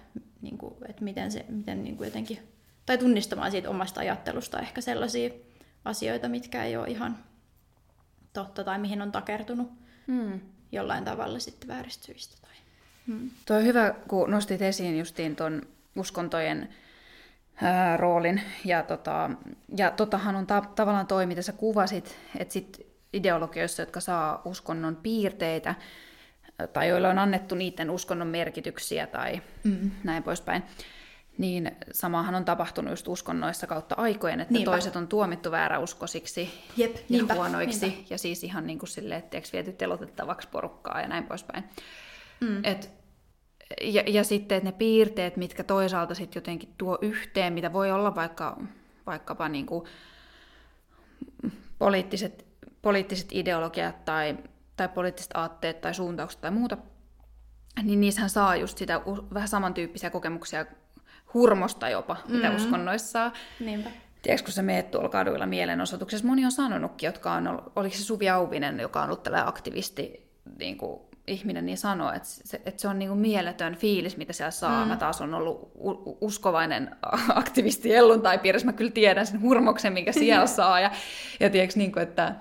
[0.40, 2.38] niin kuin, että miten se, miten niin kuin jotenkin,
[2.86, 5.30] tai tunnistamaan siitä omasta ajattelusta ehkä sellaisia
[5.84, 7.18] asioita, mitkä ei ole ihan
[8.32, 9.72] totta tai mihin on takertunut
[10.06, 10.40] mm.
[10.72, 12.36] jollain tavalla sitten vääristyistä.
[12.42, 12.56] Tai...
[13.06, 13.30] Mm.
[13.46, 15.62] Tuo on hyvä, kun nostit esiin justiin tuon
[15.96, 16.68] uskontojen
[17.62, 18.40] ää, roolin.
[18.64, 19.30] Ja, tota,
[19.76, 24.96] ja totahan on ta- tavallaan toi, mitä sä kuvasit, että sit ideologioissa, jotka saa uskonnon
[24.96, 25.74] piirteitä,
[26.72, 29.90] tai joilla on annettu niiden uskonnon merkityksiä tai mm.
[30.04, 30.62] näin poispäin,
[31.38, 34.70] niin samahan on tapahtunut just uskonnoissa kautta aikojen, että niinpä.
[34.70, 38.06] toiset on tuomittu vääräuskosiksi Jep, ja niinpä, huonoiksi, niinpä.
[38.10, 41.64] ja siis ihan niin kuin silleen, että viety telotettavaksi porukkaa ja näin poispäin.
[42.40, 42.64] Mm.
[42.64, 42.97] Et
[43.82, 48.14] ja, ja sitten että ne piirteet, mitkä toisaalta sitten jotenkin tuo yhteen, mitä voi olla
[48.14, 48.60] vaikka,
[49.06, 49.84] vaikkapa niin kuin
[51.78, 52.46] poliittiset,
[52.82, 54.36] poliittiset ideologiat tai,
[54.76, 56.76] tai poliittiset aatteet tai suuntaukset tai muuta,
[57.82, 59.00] niin niissähän saa just sitä
[59.34, 60.66] vähän samantyyppisiä kokemuksia
[61.34, 62.36] hurmosta jopa, mm-hmm.
[62.36, 63.32] mitä uskonnoissa saa.
[63.60, 63.90] Niinpä.
[64.22, 68.04] Tiedätkö, kun sä meet tuolla kaduilla mielenosoituksessa, moni on sanonutkin, jotka on ollut, oliko se
[68.04, 72.80] Suvi Auvinen, joka on ollut tällainen aktivisti niin kuin ihminen niin sanoo, että se, että
[72.80, 74.84] se on niin kuin mieletön fiilis, mitä siellä saa.
[74.84, 74.88] Mm.
[74.88, 75.72] Mä taas on ollut
[76.20, 76.96] uskovainen
[77.34, 77.88] aktivisti
[78.42, 80.80] piirissä, mä kyllä tiedän sen hurmoksen, minkä siellä saa.
[80.80, 80.90] Ja,
[81.40, 82.34] ja niin kuin, että,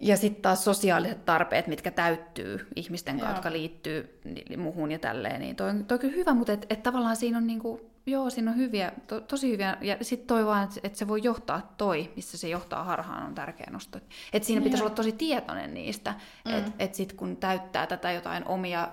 [0.00, 4.20] ja sitten taas sosiaaliset tarpeet, mitkä täyttyy ihmisten kanssa, jotka liittyy
[4.56, 5.40] muuhun ja tälleen.
[5.40, 8.50] Niin toi, toi on kyllä hyvä, mutta et, et tavallaan siinä on, niinku, joo, siinä
[8.50, 9.76] on hyviä, to, tosi hyviä.
[9.80, 13.34] Ja sitten toi vaan, että et se voi johtaa toi, missä se johtaa harhaan, on
[13.34, 13.98] tärkeä nosto.
[14.32, 16.14] Et siinä pitäisi olla tosi tietoinen niistä,
[16.44, 16.54] mm.
[16.54, 18.88] että et sitten kun täyttää tätä jotain omia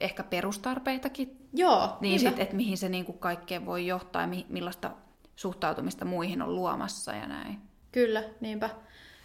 [0.00, 4.90] ehkä perustarpeitakin, Joo, niin sitten, että mihin se niinku kaikkeen voi johtaa ja mi, millaista
[5.36, 7.58] suhtautumista muihin on luomassa ja näin.
[7.92, 8.70] Kyllä, niinpä.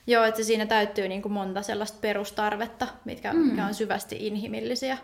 [0.07, 3.39] Joo, että siinä täyttyy niin kuin monta sellaista perustarvetta, mitkä, mm.
[3.39, 4.97] mikä on syvästi inhimillisiä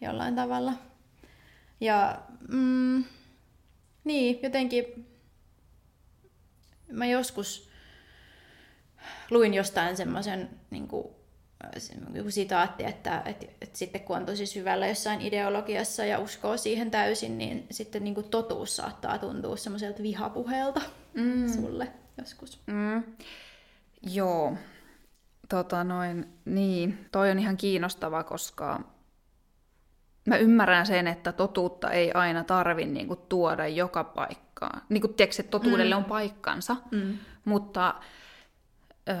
[0.00, 0.72] jollain tavalla.
[1.80, 2.18] Ja
[2.48, 3.04] mm,
[4.04, 5.06] niin, jotenkin
[6.92, 7.68] mä joskus
[9.30, 11.08] luin jostain semmoisen niin kuin,
[12.28, 17.38] sitaatti, että, että, että sitten kun on tosi syvällä jossain ideologiassa ja uskoo siihen täysin,
[17.38, 20.80] niin sitten niin kuin totuus saattaa tuntua semmoiselta vihapuheelta
[21.14, 21.52] mm.
[21.52, 22.60] sulle joskus.
[22.66, 23.02] Mm.
[24.02, 24.56] Joo,
[25.48, 28.93] tota noin, niin, toi on ihan kiinnostava, koska
[30.26, 34.82] mä ymmärrän sen, että totuutta ei aina tarvi niin kuin, tuoda joka paikkaan.
[34.88, 35.98] Niin kuin, tiedätkö, että totuudelle mm.
[35.98, 37.18] on paikkansa, mm.
[37.44, 37.94] mutta
[39.08, 39.16] öö,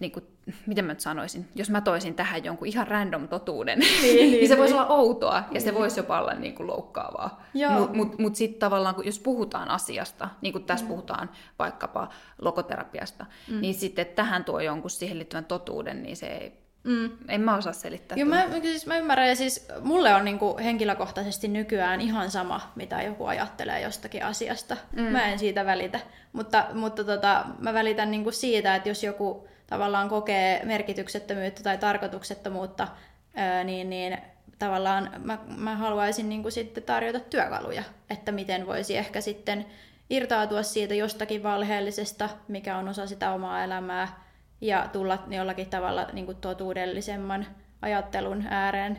[0.00, 0.24] niin kuin,
[0.66, 4.48] miten mä nyt sanoisin, jos mä toisin tähän jonkun ihan random totuuden, niin, niin, niin
[4.48, 4.82] se voisi niin.
[4.82, 5.60] olla outoa ja niin.
[5.60, 7.42] se voisi jopa olla niin kuin loukkaavaa.
[7.78, 10.88] Mutta mut, mut sitten tavallaan, jos puhutaan asiasta, niin kuin tässä mm.
[10.88, 12.08] puhutaan vaikkapa
[12.40, 13.60] logoterapiasta, mm.
[13.60, 17.10] niin sitten tähän tuo jonkun siihen liittyvän totuuden, niin se ei Mm.
[17.28, 18.18] En mä osaa selittää.
[18.18, 23.02] Joo, mä, siis mä ymmärrän, ja siis mulle on niinku henkilökohtaisesti nykyään ihan sama, mitä
[23.02, 24.76] joku ajattelee jostakin asiasta.
[24.96, 25.02] Mm.
[25.02, 26.00] Mä en siitä välitä.
[26.32, 32.88] Mutta, mutta tota, mä välitän niinku siitä, että jos joku tavallaan kokee merkityksettömyyttä tai tarkoituksettomuutta,
[33.34, 34.18] ää, niin, niin
[34.58, 39.66] tavallaan mä, mä haluaisin niinku sitten tarjota työkaluja, että miten voisi ehkä sitten
[40.10, 44.21] irtautua siitä jostakin valheellisesta, mikä on osa sitä omaa elämää,
[44.62, 47.46] ja tulla jollakin tavalla niin kuin totuudellisemman
[47.82, 48.98] ajattelun ääreen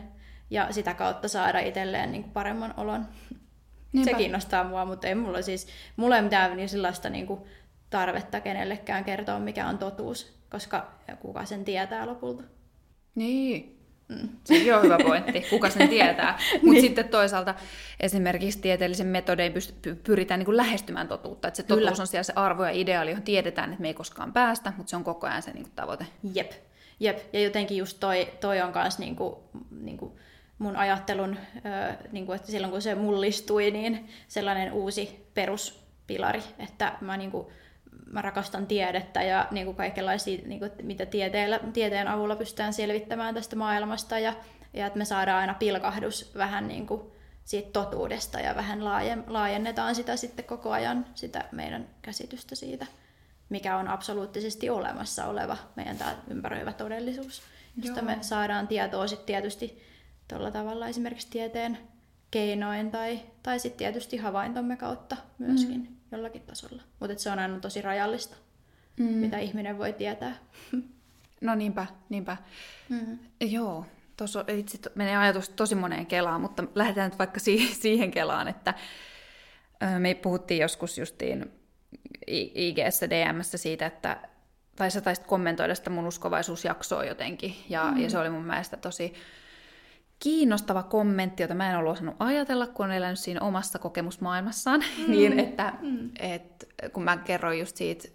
[0.50, 3.06] ja sitä kautta saada itselleen niin kuin paremman olon.
[3.92, 4.10] Niinpä.
[4.10, 7.40] Se kiinnostaa mua, mutta ei mulla siis, mulla ei mitään niin sellaista niin kuin
[7.90, 12.42] tarvetta kenellekään kertoa, mikä on totuus, koska kuka sen tietää lopulta.
[13.14, 13.73] Niin,
[14.08, 14.28] Mm.
[14.44, 16.38] Sekin on hyvä pointti, kuka sen tietää.
[16.52, 16.80] Mutta niin.
[16.80, 17.54] sitten toisaalta
[18.00, 19.54] esimerkiksi tieteellisen metodein
[20.04, 21.48] pyritään niin kuin lähestymään totuutta.
[21.48, 22.00] Että se totuus Kyllä.
[22.00, 24.96] on siellä se arvo ja ideaali, johon tiedetään, että me ei koskaan päästä, mutta se
[24.96, 26.06] on koko ajan se niin kuin tavoite.
[26.34, 26.52] Jep.
[27.00, 27.18] Jep.
[27.32, 29.34] Ja jotenkin just toi, toi on myös niin kuin,
[29.70, 30.12] niin kuin
[30.58, 31.36] mun ajattelun,
[32.12, 37.46] niin kuin, että silloin kun se mullistui, niin sellainen uusi peruspilari, että mä niin kuin,
[38.12, 43.34] mä rakastan tiedettä ja niin kuin kaikenlaisia, niin kuin, mitä tieteellä, tieteen avulla pystytään selvittämään
[43.34, 44.34] tästä maailmasta ja,
[44.74, 47.02] ja että me saadaan aina pilkahdus vähän niin kuin
[47.44, 48.84] siitä totuudesta ja vähän
[49.26, 52.86] laajennetaan sitä sitten koko ajan, sitä meidän käsitystä siitä,
[53.48, 57.42] mikä on absoluuttisesti olemassa oleva meidän tämä ympäröivä todellisuus,
[57.82, 58.06] josta Joo.
[58.06, 59.82] me saadaan tietoa sitten tietysti
[60.28, 61.78] tuolla tavalla esimerkiksi tieteen
[62.30, 65.80] keinoin tai, tai sitten tietysti havaintomme kautta myöskin.
[65.80, 66.82] Mm jollakin tasolla.
[67.00, 68.36] Mutta se on aina tosi rajallista,
[68.96, 69.04] mm.
[69.04, 70.36] mitä ihminen voi tietää.
[71.40, 72.36] No niinpä, niinpä.
[72.88, 73.18] Mm.
[73.40, 73.86] Joo,
[74.16, 77.40] tuossa itse menee ajatus tosi moneen kelaan, mutta lähdetään nyt vaikka
[77.82, 78.74] siihen kelaan, että
[79.98, 81.52] me puhuttiin joskus justiin
[82.26, 84.28] IGssä, DMssä siitä, että
[84.76, 87.98] tai sä taisit kommentoida sitä mun uskovaisuusjaksoa jotenkin, ja, mm.
[87.98, 89.14] ja se oli mun mielestä tosi
[90.24, 95.10] kiinnostava kommentti, jota mä en ollut osannut ajatella, kun on elänyt siinä omassa kokemusmaailmassaan, mm.
[95.10, 96.10] niin että mm.
[96.18, 98.08] et, kun mä kerroin just siitä,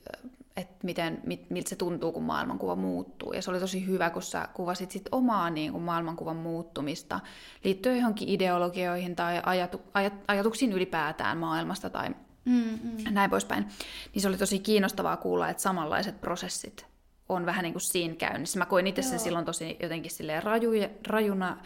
[0.57, 3.34] että miten, mit, miltä se tuntuu, kun maailmankuva muuttuu.
[3.34, 7.20] Ja se oli tosi hyvä, kun sä kuvasit sit omaa niin kuin maailmankuvan muuttumista
[7.64, 12.10] liittyen johonkin ideologioihin tai ajatu, ajat, ajatuksiin ylipäätään maailmasta tai
[12.45, 13.14] mm, mm.
[13.14, 13.66] näin poispäin.
[14.14, 16.86] Niin se oli tosi kiinnostavaa kuulla, että samanlaiset prosessit
[17.30, 18.60] on vähän niin kuin siinä käynnissä.
[18.60, 20.72] Mä koin itse sen silloin tosi jotenkin silleen raju,
[21.07, 21.57] rajuna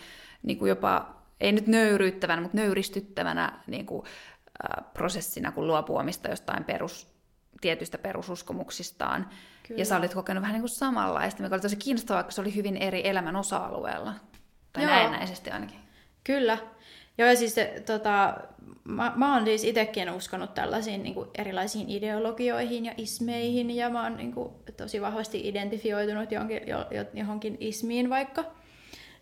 [0.44, 6.64] niin kuin jopa, ei nyt nöyryyttävänä, mutta nöyristyttävänä niin kuin, äh, prosessina, kun luopuamista jostain
[6.64, 7.14] perus,
[7.62, 9.30] tietyistä perususkomuksistaan.
[9.68, 9.82] Kyllä.
[9.82, 12.56] Ja sä olit kokenut vähän niin kuin samanlaista, mikä oli tosi kiinnostavaa, koska se oli
[12.56, 14.14] hyvin eri elämän osa-alueella.
[14.74, 14.92] Tai Joo.
[14.92, 15.80] näennäisesti ainakin.
[16.24, 16.58] Kyllä.
[17.18, 18.38] Joo, ja siis tota,
[18.84, 24.04] mä, mä oon siis itsekin uskonut tällaisiin niin kuin erilaisiin ideologioihin ja ismeihin, ja mä
[24.04, 26.62] oon niin kuin, tosi vahvasti identifioitunut johonkin,
[27.14, 28.46] johonkin ismiin vaikka.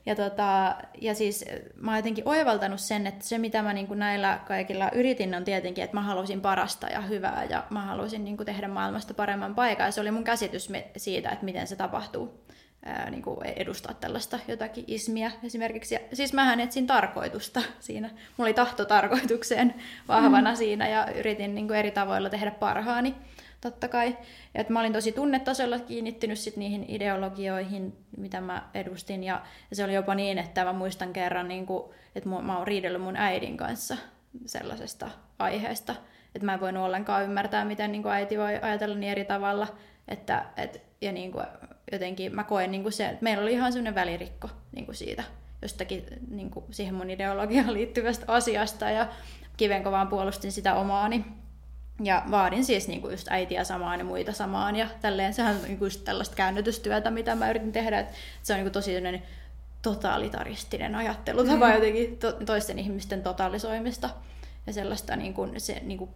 [0.06, 1.46] Ja, tota, ja siis
[1.76, 5.44] mä oon jotenkin oivaltanut sen, että se mitä mä niin kuin näillä kaikilla yritin on
[5.44, 9.56] tietenkin, että mä halusin parasta ja hyvää ja mä halusin niin kuin tehdä maailmasta paremman
[9.56, 9.86] paikan.
[9.86, 12.46] Ja se oli mun käsitys siitä, että miten se tapahtuu
[12.86, 15.96] ää, niin kuin edustaa tällaista jotakin ismiä esimerkiksi.
[15.96, 18.08] Ja, siis mähän etsin tarkoitusta siinä.
[18.08, 19.74] Mulla oli tahto tarkoitukseen
[20.08, 20.56] vahvana mm.
[20.58, 23.16] siinä ja yritin niin kuin eri tavoilla tehdä parhaani
[23.62, 24.18] totta kai.
[24.56, 29.24] Että mä olin tosi tunnetasolla kiinnittynyt sit niihin ideologioihin, mitä mä edustin.
[29.24, 29.42] Ja,
[29.74, 33.18] se oli jopa niin, että mä muistan kerran, niin kuin, että mä oon riidellyt mun
[33.18, 33.98] äidin kanssa
[34.46, 35.10] sellaisesta
[35.40, 35.96] aiheesta.
[36.36, 39.68] Että mä en voinut ollenkaan ymmärtää, miten niin äiti voi ajatella niin eri tavalla.
[40.08, 41.46] Että, et, ja niin kuin,
[41.92, 45.24] jotenkin mä koen niin se, että meillä oli ihan sellainen välirikko niin siitä
[45.62, 48.90] jostakin niin kuin siihen mun ideologiaan liittyvästä asiasta.
[48.90, 49.08] Ja
[49.58, 51.26] kivenkovaan puolustin sitä omaani.
[52.04, 54.76] Ja vaadin siis niinku just äitiä samaan ja muita samaan.
[54.76, 58.00] Ja tälleen sehän on niinku just tällaista käännytystyötä, mitä mä yritin tehdä.
[58.00, 58.92] Että se on niinku tosi
[59.82, 61.74] totalitaristinen ajattelutapa mm.
[61.74, 64.10] jotenkin to- toisten ihmisten totalisoimista.
[64.68, 66.10] Ja sellaista niinku, se, niinku,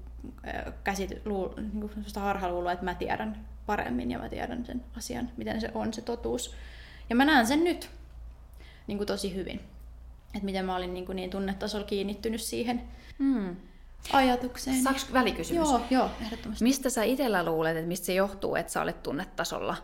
[0.83, 5.71] käsit, luu, niinku, harhaluuloa, että mä tiedän paremmin ja mä tiedän sen asian, miten se
[5.73, 6.55] on se totuus.
[7.09, 7.89] Ja mä näen sen nyt
[8.87, 9.59] niinku, tosi hyvin.
[10.25, 12.81] Että miten mä olin niinku, niin tunnetasolla kiinnittynyt siihen.
[13.17, 13.55] Mm
[14.13, 14.83] ajatukseen.
[14.83, 15.69] Saanko välikysymys?
[15.69, 16.63] Joo, joo, ehdottomasti.
[16.63, 19.77] Mistä sä itsellä luulet, että mistä se johtuu, että sä olet tunnetasolla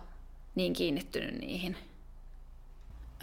[0.56, 1.78] niin kiinnittynyt niihin?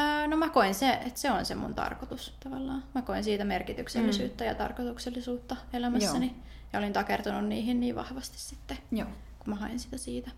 [0.00, 2.84] Öö, no mä koen se, että se on se mun tarkoitus tavallaan.
[2.94, 4.48] Mä koen siitä merkityksellisyyttä mm.
[4.48, 6.26] ja tarkoituksellisuutta elämässäni.
[6.26, 6.36] Joo.
[6.72, 9.08] Ja olin takertunut niihin niin vahvasti sitten, Joo.
[9.38, 10.30] kun mä hain sitä siitä.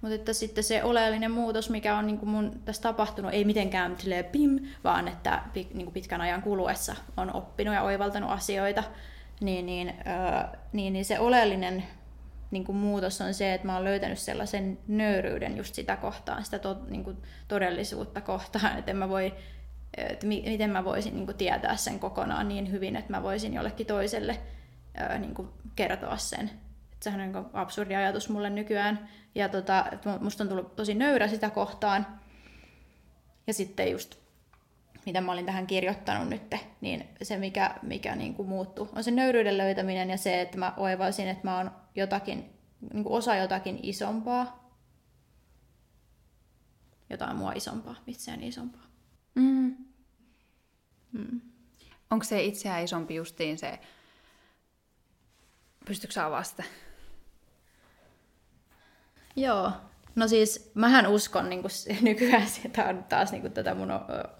[0.00, 3.96] Mutta että sitten se oleellinen muutos, mikä on niin mun tässä tapahtunut, ei mitenkään
[4.32, 8.84] pim, vaan että niin kuin pitkän ajan kuluessa on oppinut ja oivaltanut asioita,
[9.42, 11.84] niin, niin, äh, niin, niin se oleellinen
[12.50, 16.58] niin kuin muutos on se, että mä oon löytänyt sellaisen nöyryyden just sitä kohtaan, sitä
[16.58, 17.16] to, niin kuin
[17.48, 19.34] todellisuutta kohtaan, että en mä voi
[19.96, 23.86] että miten mä voisin niin kuin, tietää sen kokonaan niin hyvin, että mä voisin jollekin
[23.86, 24.38] toiselle
[24.94, 26.50] ää, niin kuin, kertoa sen.
[26.92, 29.08] Että sehän on niin absurdi ajatus mulle nykyään.
[29.34, 29.86] Ja tota,
[30.20, 32.06] musta on tullut tosi nöyrä sitä kohtaan.
[33.46, 34.18] Ja sitten just,
[35.06, 39.10] mitä mä olin tähän kirjoittanut nyt, niin se mikä, mikä niin kuin muuttuu, on se
[39.10, 42.50] nöyryyden löytäminen ja se, että mä oivaisin, että mä oon jotakin,
[42.92, 44.62] niin kuin osa jotakin isompaa.
[47.10, 48.86] Jotain mua isompaa, itseäni isompaa.
[49.34, 49.76] Mm.
[51.12, 51.40] Mm.
[52.10, 53.78] Onko se itseään isompi justiin se,
[55.86, 56.62] pystytkö sä vasta?
[59.36, 59.72] Joo,
[60.14, 63.90] no siis mähän uskon niin kuin, nykyään, tämä on taas niin kuin, tätä mun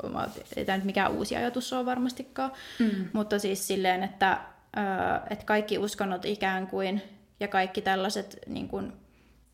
[0.03, 3.09] oma, ei tämä nyt mikään uusi ajatus ole varmastikaan, mm.
[3.13, 4.41] mutta siis silleen, että,
[5.31, 7.03] että kaikki uskonnot ikään kuin
[7.41, 8.93] ja kaikki tällaiset niin kuin,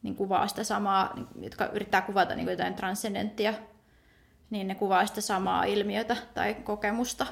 [0.02, 3.54] niin kuvaa sitä samaa, jotka yrittää kuvata niin kuin jotain transcendenttia
[4.50, 7.26] niin ne kuvaa sitä samaa ilmiötä tai kokemusta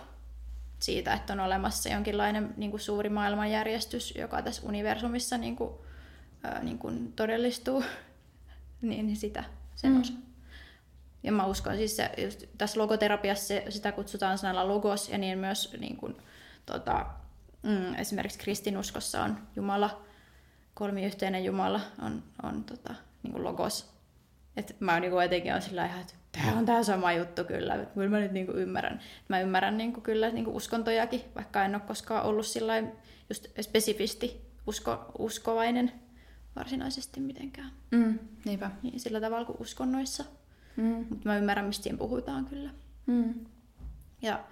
[0.79, 5.71] siitä, että on olemassa jonkinlainen niin kuin suuri maailmanjärjestys, joka tässä universumissa niin kuin,
[6.63, 7.85] niin kuin todellistuu,
[8.83, 10.01] niin sitä sen mm.
[10.01, 10.13] osa.
[11.23, 15.39] Ja mä uskon siis se, just tässä logoterapiassa se, sitä kutsutaan sanalla logos, ja niin
[15.39, 16.17] myös niin kuin,
[16.67, 17.07] tota,
[17.63, 20.03] mm, esimerkiksi kristinuskossa on Jumala,
[20.75, 23.97] kolmiyhteinen Jumala on, on tota, niin kuin logos.
[24.57, 27.87] Et mä niin kuin jotenkin on sillä ihan, että tämä on tämä sama juttu kyllä.
[27.95, 29.01] Kyllä mä nyt niinku ymmärrän.
[29.29, 32.83] Mä ymmärrän niinku kyllä niinku uskontojakin, vaikka en ole koskaan ollut sillä
[33.29, 35.93] just spesifisti usko, uskovainen
[36.57, 37.71] varsinaisesti mitenkään.
[37.91, 38.71] Mm, niinpä.
[38.83, 40.25] Niin, sillä tavalla kuin uskonnoissa.
[40.77, 41.07] Mm.
[41.11, 42.71] Mutta mä ymmärrän, mistä siinä puhutaan kyllä.
[43.07, 43.35] Mm.
[44.23, 44.45] Ja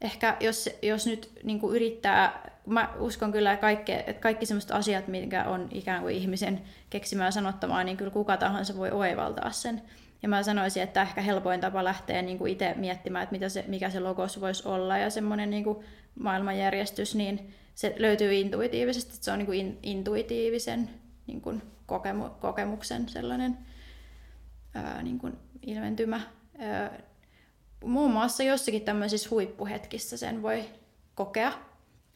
[0.00, 5.08] ehkä jos, jos nyt niin kuin yrittää, mä uskon kyllä kaikke, että kaikki sellaiset asiat,
[5.08, 6.60] mitkä on ikään kuin ihmisen
[6.90, 9.82] keksimään sanottamaan, niin kyllä kuka tahansa voi oivaltaa sen.
[10.22, 13.64] Ja mä sanoisin, että ehkä helpoin tapa lähteä niin kuin itse miettimään, että mitä se,
[13.68, 15.78] mikä se logos voisi olla ja semmoinen niin kuin
[16.18, 20.90] maailmanjärjestys, niin se löytyy intuitiivisesti, että se on niin kuin in, intuitiivisen
[21.30, 23.58] niin kuin kokemu, kokemuksen sellainen
[24.74, 26.20] ää, niin kuin ilmentymä.
[26.58, 26.90] Ää,
[27.84, 30.64] muun muassa jossakin tämmöisissä huippuhetkissä sen voi
[31.14, 31.52] kokea,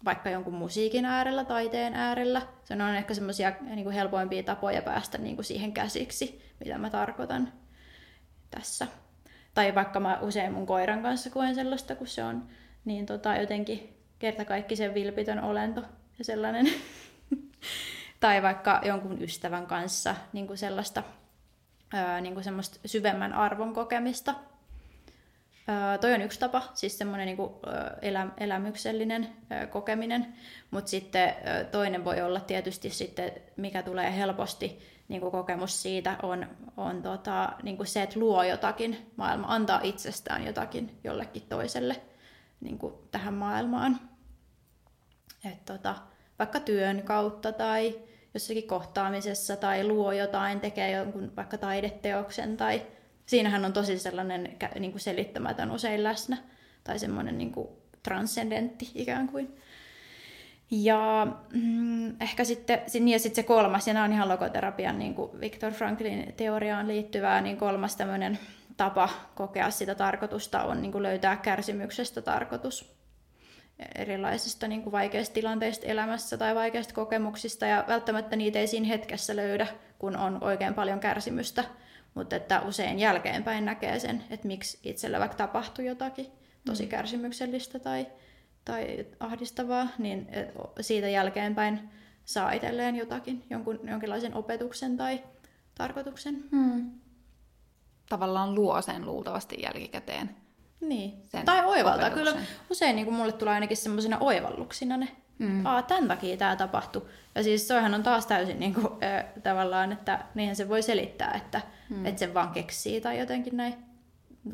[0.05, 2.43] vaikka jonkun musiikin äärellä, taiteen äärellä.
[2.65, 7.53] Se on ehkä semmoisia niin helpoimpia tapoja päästä niin kuin siihen käsiksi, mitä mä tarkoitan
[8.51, 8.87] tässä.
[9.55, 12.49] Tai vaikka mä usein mun koiran kanssa koen sellaista, kun se on
[12.85, 15.83] niin tota, jotenkin kertakaikkisen vilpitön olento
[16.19, 16.67] ja sellainen.
[18.25, 21.03] tai vaikka jonkun ystävän kanssa niin kuin sellaista
[21.93, 24.35] ää, niin kuin semmoista syvemmän arvon kokemista.
[25.69, 27.39] Ää, toi on yksi tapa, siis semmoinen niin
[28.03, 30.35] elä, elämyksellinen ää, kokeminen,
[30.71, 36.17] mutta sitten ää, toinen voi olla tietysti sitten, mikä tulee helposti, niin kuin kokemus siitä
[36.23, 36.47] on,
[36.77, 41.97] on tota, niin kuin se, että luo jotakin maailma, antaa itsestään jotakin jollekin toiselle
[42.61, 44.01] niin kuin tähän maailmaan.
[45.45, 45.95] Et tota,
[46.39, 52.83] vaikka työn kautta tai jossakin kohtaamisessa tai luo jotain, tekee jonkun vaikka taideteoksen tai
[53.27, 56.37] siinähän on tosi sellainen niin kuin selittämätön usein läsnä
[56.85, 57.69] tai semmoinen niin kuin
[58.03, 59.57] transcendentti ikään kuin.
[60.71, 65.15] Ja mm, ehkä sitten, niin ja sitten se kolmas, ja nämä on ihan logoterapian niin
[65.15, 68.39] kuin Viktor Franklin teoriaan liittyvää, niin kolmas tämmöinen
[68.77, 72.95] tapa kokea sitä tarkoitusta on niin kuin löytää kärsimyksestä tarkoitus
[73.95, 79.37] erilaisista niin kuin vaikeista tilanteista elämässä tai vaikeista kokemuksista, ja välttämättä niitä ei siinä hetkessä
[79.37, 79.67] löydä,
[79.99, 81.65] kun on oikein paljon kärsimystä,
[82.15, 86.27] mutta että usein jälkeenpäin näkee sen, että miksi itsellä vaikka tapahtui jotakin
[86.67, 86.89] tosi mm.
[86.89, 88.07] kärsimyksellistä tai
[88.65, 90.29] tai ahdistavaa, niin
[90.81, 91.91] siitä jälkeenpäin
[92.25, 95.25] saa itselleen jotakin, jonkun, jonkinlaisen opetuksen tai
[95.75, 96.45] tarkoituksen.
[96.51, 96.91] Hmm.
[98.09, 100.37] Tavallaan luo sen luultavasti jälkikäteen.
[100.81, 102.11] Niin, sen tai oivaltaa.
[102.11, 102.35] Kyllä
[102.71, 105.09] usein niin kuin mulle tulee ainakin semmoisina oivalluksina ne.
[105.39, 105.67] Mm.
[105.67, 107.07] Aa, tämän takia tämä tapahtui.
[107.35, 111.33] Ja siis soihan on taas täysin niin kuin, äh, tavallaan, että niinhän se voi selittää,
[111.33, 111.61] että,
[111.91, 112.07] mm.
[112.07, 113.75] että se vaan keksii tai jotenkin näin.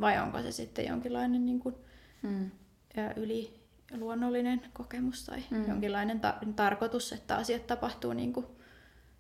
[0.01, 1.75] Vai onko se sitten jonkinlainen niin kuin,
[2.23, 2.51] mm.
[2.99, 3.61] äh, yli,
[3.99, 5.69] luonnollinen kokemus tai mm.
[5.69, 8.47] jonkinlainen ta- tarkoitus, että asiat tapahtuu niin kuin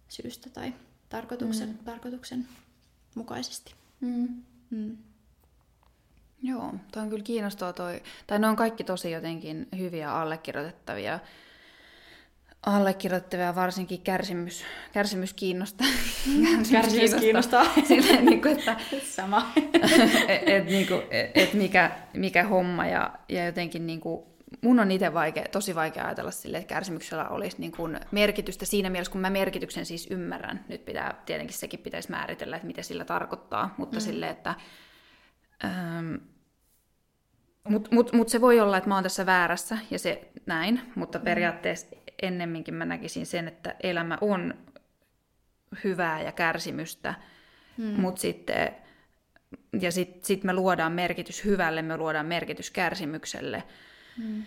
[0.09, 0.74] syystä tai
[1.09, 1.78] tarkoituksen, mm.
[1.84, 2.48] tarkoituksen
[3.14, 3.74] mukaisesti.
[4.01, 4.42] Mm.
[4.70, 4.96] Mm.
[6.43, 11.20] Joo, toi on kyllä kiinnostavaa toi, tai ne on kaikki tosi jotenkin hyviä allekirjoitettavia
[12.66, 15.86] allekirjoittavia varsinkin kärsimys, kärsimys kiinnostaa.
[16.43, 17.64] kärsimys, kärsimys kiinnostaa.
[17.88, 18.76] Silleen, niin kuin, että,
[19.16, 19.53] Sama.
[20.28, 24.22] et, et, niin kuin, et, et mikä, mikä homma ja, ja jotenkin niin kuin,
[24.61, 28.91] mun on itse vaikea, tosi vaikea ajatella sille, että kärsimyksellä olisi niin kuin merkitystä siinä
[28.91, 30.64] mielessä, kun mä merkityksen siis ymmärrän.
[30.68, 34.01] Nyt pitää, tietenkin sekin pitäisi määritellä, että mitä sillä tarkoittaa, mutta mm.
[34.01, 34.55] sille, että
[37.70, 41.18] mutta mut, mut se voi olla, että mä oon tässä väärässä ja se näin, mutta
[41.18, 41.24] mm.
[41.24, 41.86] periaatteessa
[42.22, 44.54] ennemminkin mä näkisin sen, että elämä on
[45.84, 47.14] hyvää ja kärsimystä,
[47.76, 48.00] mm.
[48.00, 48.76] mutta sitten
[49.80, 53.62] ja sitten sit me luodaan merkitys hyvälle, me luodaan merkitys kärsimykselle.
[54.18, 54.42] Mm.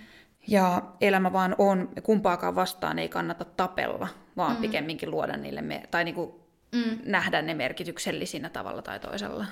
[0.47, 4.07] Ja elämä vaan on, kumpaakaan vastaan ei kannata tapella,
[4.37, 4.61] vaan mm.
[4.61, 6.99] pikemminkin luoda niille, me- tai niinku mm.
[7.05, 9.45] nähdä ne merkityksellisinä tavalla tai toisella.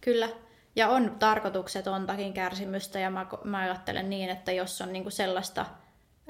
[0.00, 0.28] Kyllä.
[0.76, 5.66] Ja on tarkoituksetontakin kärsimystä, ja mä, mä ajattelen niin, että jos on niinku sellaista,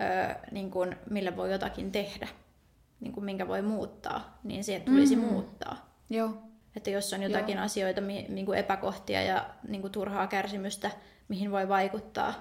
[0.00, 2.28] öö, niinku, millä voi jotakin tehdä,
[3.00, 5.22] niinku, minkä voi muuttaa, niin siihen tulisi mm.
[5.22, 5.92] muuttaa.
[6.10, 6.42] Joo.
[6.76, 7.64] Että jos on jotakin Joo.
[7.64, 10.90] asioita, niinku epäkohtia ja niinku turhaa kärsimystä,
[11.28, 12.34] mihin voi vaikuttaa,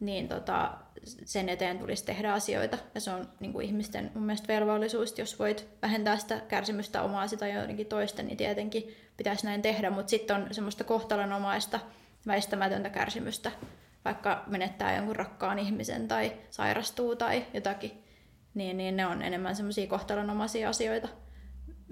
[0.00, 0.74] niin tota,
[1.04, 2.78] sen eteen tulisi tehdä asioita.
[2.94, 7.28] Ja se on niin kuin ihmisten mun mielestä velvollisuus, jos voit vähentää sitä kärsimystä omaa
[7.28, 9.90] sitä jotenkin toisten, niin tietenkin pitäisi näin tehdä.
[9.90, 11.80] Mutta sitten on semmoista kohtalonomaista,
[12.26, 13.52] väistämätöntä kärsimystä,
[14.04, 18.04] vaikka menettää jonkun rakkaan ihmisen tai sairastuu tai jotakin,
[18.54, 21.08] niin, niin ne on enemmän semmoisia kohtalonomaisia asioita,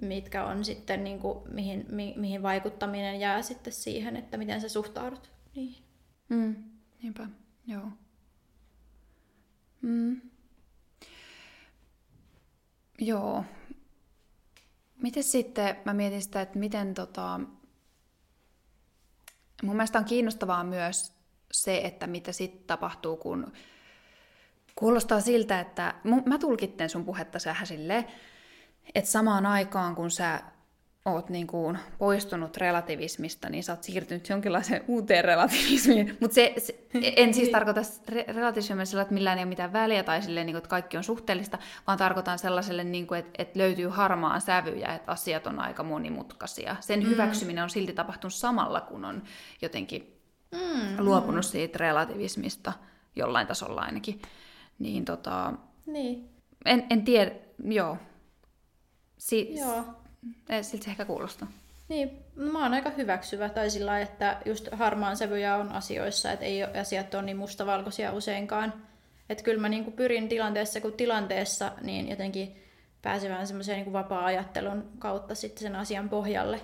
[0.03, 4.69] mitkä on sitten, niin kuin, mihin, mi, mihin vaikuttaminen jää sitten siihen, että miten sä
[4.69, 5.85] suhtaudut niihin.
[6.29, 6.57] Mm,
[7.03, 7.27] niinpä.
[7.67, 7.87] Joo.
[9.87, 10.21] Mm.
[12.99, 13.45] Joo.
[15.03, 17.41] Miten sitten, mä mietin sitä, että miten tota...
[19.63, 21.13] Mun mielestä on kiinnostavaa myös
[21.53, 23.53] se, että mitä sitten tapahtuu, kun
[24.77, 25.95] kuulostaa siltä, että
[26.27, 28.05] mä tulkitten sun puhetta sähän silleen,
[28.95, 30.43] että samaan aikaan kun sä
[31.07, 36.17] oot niin kuin poistunut relativismista, niin sä oot siirtynyt jonkinlaiseen uuteen relativismiin.
[36.21, 37.53] Mutta se, se, en siis niin.
[37.53, 40.97] tarkoita re- relativismilla, että millään ei ole mitään väliä tai silleen, niin kuin, että kaikki
[40.97, 45.61] on suhteellista, vaan tarkoitan sellaiselle, niin kuin, että, että löytyy harmaan sävyjä, että asiat on
[45.61, 46.77] aika monimutkaisia.
[46.81, 47.09] Sen mm.
[47.09, 49.23] hyväksyminen on silti tapahtunut samalla, kun on
[49.63, 50.21] jotenkin
[50.53, 51.05] mm.
[51.05, 52.73] luopunut siitä relativismista,
[53.17, 54.23] jollain tasolla ainakin.
[54.79, 55.53] Niin tota...
[55.87, 56.31] Niin.
[56.65, 57.31] En, en tiedä,
[57.65, 57.97] joo.
[59.19, 60.06] Si- joo
[60.63, 61.49] siltä se ehkä kuulostaa.
[61.89, 66.45] Niin, no mä oon aika hyväksyvä tai sillä että just harmaan sävyjä on asioissa, että
[66.45, 68.73] ei asiat ole niin mustavalkoisia useinkaan.
[69.29, 72.57] Että kyllä mä niinku pyrin tilanteessa kuin tilanteessa niin jotenkin
[73.03, 76.61] pääsevään semmoiseen niinku vapaa-ajattelun kautta sitten sen asian pohjalle.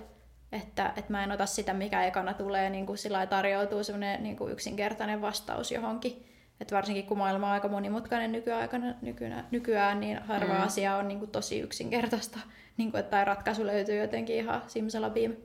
[0.51, 4.37] Että, että mä en ota sitä, mikä ekana tulee, niin kuin sillä tarjoutuu semmoinen niin
[4.51, 6.32] yksinkertainen vastaus johonkin.
[6.59, 10.61] Et varsinkin kun maailma on aika monimutkainen nykyaikana, nykyään, nykyään niin harva mm.
[10.61, 12.39] asia on niin kuin tosi yksinkertaista
[12.77, 15.35] niin kuin, että tai ratkaisu löytyy jotenkin ihan simsalabim.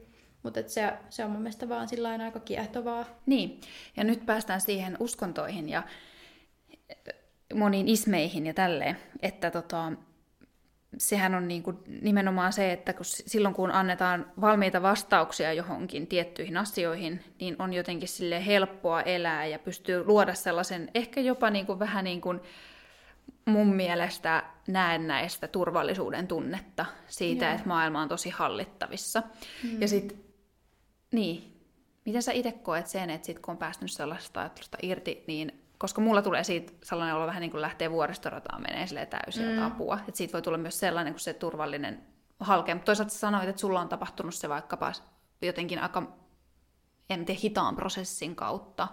[0.42, 3.04] Mutta se, se on mun mielestä vaan sillä aika kiehtovaa.
[3.26, 3.60] Niin,
[3.96, 5.82] ja nyt päästään siihen uskontoihin ja
[7.54, 9.92] moniin ismeihin ja tälleen, että tota,
[10.98, 16.56] sehän on niin kuin nimenomaan se, että kun silloin kun annetaan valmiita vastauksia johonkin tiettyihin
[16.56, 21.78] asioihin, niin on jotenkin sille helppoa elää ja pystyy luoda sellaisen ehkä jopa niin kuin
[21.78, 22.40] vähän niin kuin
[23.44, 27.54] mun mielestä näennäistä turvallisuuden tunnetta siitä, Joo.
[27.54, 29.22] että maailma on tosi hallittavissa.
[29.62, 29.80] Mm.
[29.80, 30.18] Ja sitten,
[31.12, 31.62] niin,
[32.04, 36.00] miten sä itse koet sen, että sit kun on päästy sellaista ajattelusta irti, niin koska
[36.00, 39.62] mulla tulee siitä sellainen olo vähän niin kuin lähtee vuoristorataan menee sille täysin mm.
[39.62, 39.98] apua.
[40.08, 42.02] Että siitä voi tulla myös sellainen kuin se turvallinen
[42.40, 42.74] halke.
[42.74, 44.92] Mutta toisaalta sä sanoit, että sulla on tapahtunut se vaikkapa
[45.42, 46.02] jotenkin aika,
[47.10, 48.88] en tiedä, hitaan prosessin kautta.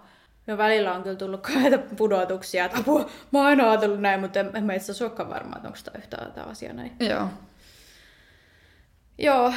[0.47, 4.39] No välillä on kyllä tullut kaita pudotuksia, että apua, mä oon aina ajatellut näin, mutta
[4.39, 6.95] en, en mä itse asiassa olekaan varma, että onko tämä yhtään tämä asia näin.
[6.99, 7.27] Joo.
[9.17, 9.53] Joo.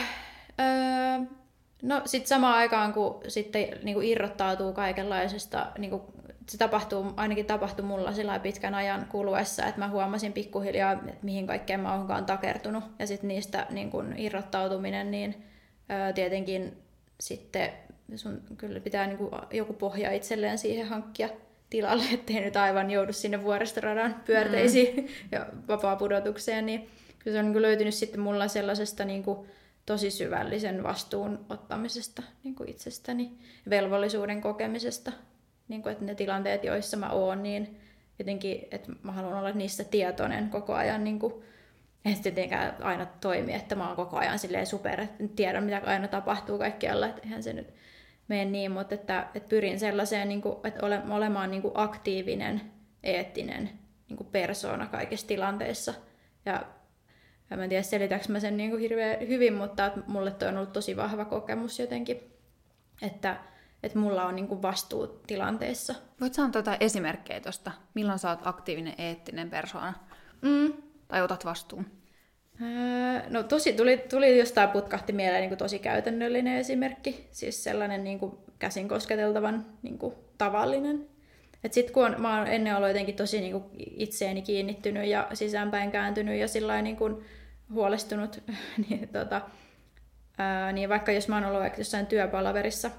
[0.60, 1.26] Öö,
[1.82, 6.02] no sitten samaan aikaan, kun sitten niin kuin irrottautuu kaikenlaisesta, niin kuin,
[6.49, 11.46] se tapahtuu, ainakin tapahtui mulla sillä pitkän ajan kuluessa, että mä huomasin pikkuhiljaa, että mihin
[11.46, 12.84] kaikkeen mä oonkaan takertunut.
[12.99, 15.44] Ja sitten niistä niin kuin irrottautuminen, niin
[15.90, 16.82] öö, tietenkin
[17.20, 17.70] sitten
[18.16, 21.28] sun kyllä pitää niin kuin joku pohja itselleen siihen hankkia
[21.70, 25.09] tilalle, ettei nyt aivan joudu sinne vuoristoradan pyörteisiin mm.
[25.32, 29.49] ja vapaa-pudotukseen, niin kyllä se on niin löytynyt sitten mulla sellaisesta niin kuin
[29.86, 33.32] tosi syvällisen vastuun ottamisesta niin kuin itsestäni,
[33.70, 35.12] velvollisuuden kokemisesta,
[35.68, 37.80] niin kuin, että ne tilanteet, joissa mä oon, niin
[38.18, 41.34] jotenkin, että mä haluan olla niissä tietoinen koko ajan, niin kuin,
[42.04, 46.08] että tietenkään aina toimi, että mä oon koko ajan silleen super, että tiedän mitä aina
[46.08, 47.74] tapahtuu kaikkialla, että eihän se nyt
[48.28, 52.60] mene niin, mutta että, että pyrin sellaiseen, niin kuin, että ole, olemaan niin kuin aktiivinen,
[53.02, 53.70] eettinen
[54.08, 55.94] niin kuin persoona kaikissa tilanteissa.
[56.46, 56.64] Ja
[57.50, 60.56] ja mä en tiedä, selitäänkö mä sen niin kuin hirveän hyvin, mutta mulle toi on
[60.56, 62.20] ollut tosi vahva kokemus jotenkin,
[63.02, 63.36] että,
[63.82, 65.94] että mulla on niin kuin vastuu tilanteessa.
[66.20, 69.94] Voit sanoa tuota esimerkkejä tuosta, milloin sä oot aktiivinen eettinen persoona?
[70.42, 70.72] Mm.
[71.08, 71.86] Tai otat vastuun?
[72.62, 77.28] Öö, no tosi, tuli, tuli jostain putkahti mieleen niin kuin tosi käytännöllinen esimerkki.
[77.30, 81.08] Siis sellainen niin kuin käsin kosketeltavan niin kuin tavallinen.
[81.64, 85.28] Et sit kun on, mä oon ennen ollut jotenkin tosi niin kuin itseeni kiinnittynyt ja
[85.34, 87.24] sisäänpäin kääntynyt ja sillä niin kuin
[87.72, 88.42] huolestunut,
[88.88, 89.40] niin, tota,
[90.38, 92.90] ää, niin vaikka jos mä oon ollut vaikka jossain työpalaverissa,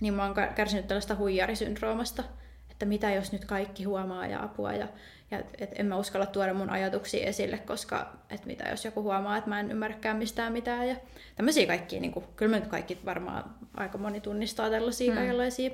[0.00, 2.24] niin mä oon kärsinyt tällaista huijarisyndroomasta,
[2.70, 4.88] että mitä jos nyt kaikki huomaa ja apua ja,
[5.30, 9.36] ja et en mä uskalla tuoda mun ajatuksia esille, koska et mitä jos joku huomaa,
[9.36, 10.96] että mä en ymmärräkään mistään mitään ja
[11.36, 13.44] tämmöisiä kaikkia, niin kuin, kyllä me nyt kaikki varmaan
[13.74, 15.18] aika moni tunnistaa tällaisia hmm.
[15.18, 15.70] kaikenlaisia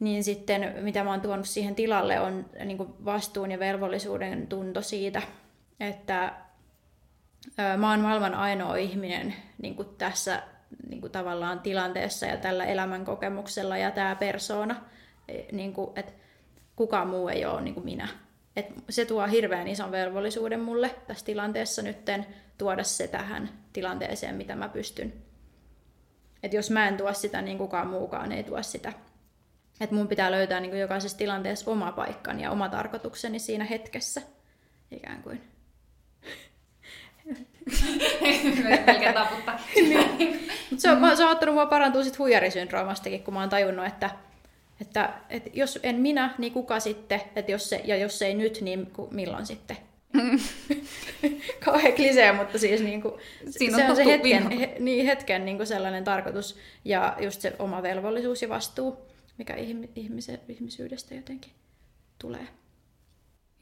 [0.00, 4.82] niin sitten mitä mä oon tuonut siihen tilalle on niin kuin vastuun ja velvollisuuden tunto
[4.82, 5.22] siitä,
[5.80, 6.32] että
[7.76, 10.42] mä oon maailman ainoa ihminen niin kuin tässä
[10.88, 14.76] niin kuin tavallaan tilanteessa ja tällä elämänkokemuksella ja tämä persoona,
[15.28, 16.12] e, niin kuin, että
[16.76, 18.08] kukaan muu ei ole niin kuin minä.
[18.56, 22.26] Et se tuo hirveän ison velvollisuuden mulle tässä tilanteessa nytten
[22.58, 25.12] tuoda se tähän tilanteeseen, mitä mä pystyn.
[26.42, 28.92] Et jos mä en tuo sitä, niin kukaan muukaan ei tuo sitä.
[29.80, 34.22] Et mun pitää löytää niin kuin jokaisessa tilanteessa oma paikkani ja oma tarkoitukseni siinä hetkessä.
[34.90, 35.57] Ikään kuin.
[38.86, 39.60] Pelkää taputtaa.
[39.74, 40.50] niin.
[40.76, 44.10] se, on, se on ottanut mua parantua sit huijarisyndroomastakin, kun mä oon tajunnut, että,
[44.80, 47.20] että, että jos en minä, niin kuka sitten?
[47.36, 49.76] Että jos se, ja jos se ei nyt, niin milloin sitten?
[51.64, 53.14] Kauhean klisee, mutta siis niin kuin,
[53.50, 57.40] Siinä se on, on se hetken, he, niin hetken niin kuin sellainen tarkoitus ja just
[57.40, 58.98] se oma velvollisuus ja vastuu,
[59.38, 59.54] mikä
[59.94, 61.52] ihmise, ihmisyydestä jotenkin
[62.18, 62.48] tulee.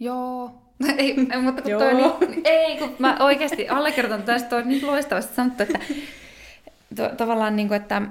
[0.00, 0.62] Joo.
[0.98, 1.80] ei, mutta kun Joo.
[1.80, 5.78] toi niin, ei, kun mä oikeasti allekirjoitan tästä, toi niin loistavasti sanottu, että
[6.96, 8.02] to, tavallaan niin kuin, että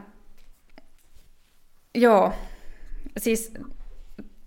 [1.95, 2.33] joo,
[3.17, 3.53] siis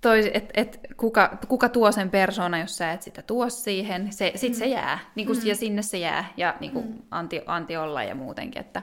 [0.00, 4.32] toi, et, et, kuka, kuka tuo sen persona, jos sä et sitä tuo siihen, se,
[4.34, 4.58] sit mm.
[4.58, 5.46] se jää, niin kuin, mm.
[5.46, 6.98] ja sinne se jää, ja niin kuin, mm.
[7.10, 8.82] anti, anti olla ja muutenkin, että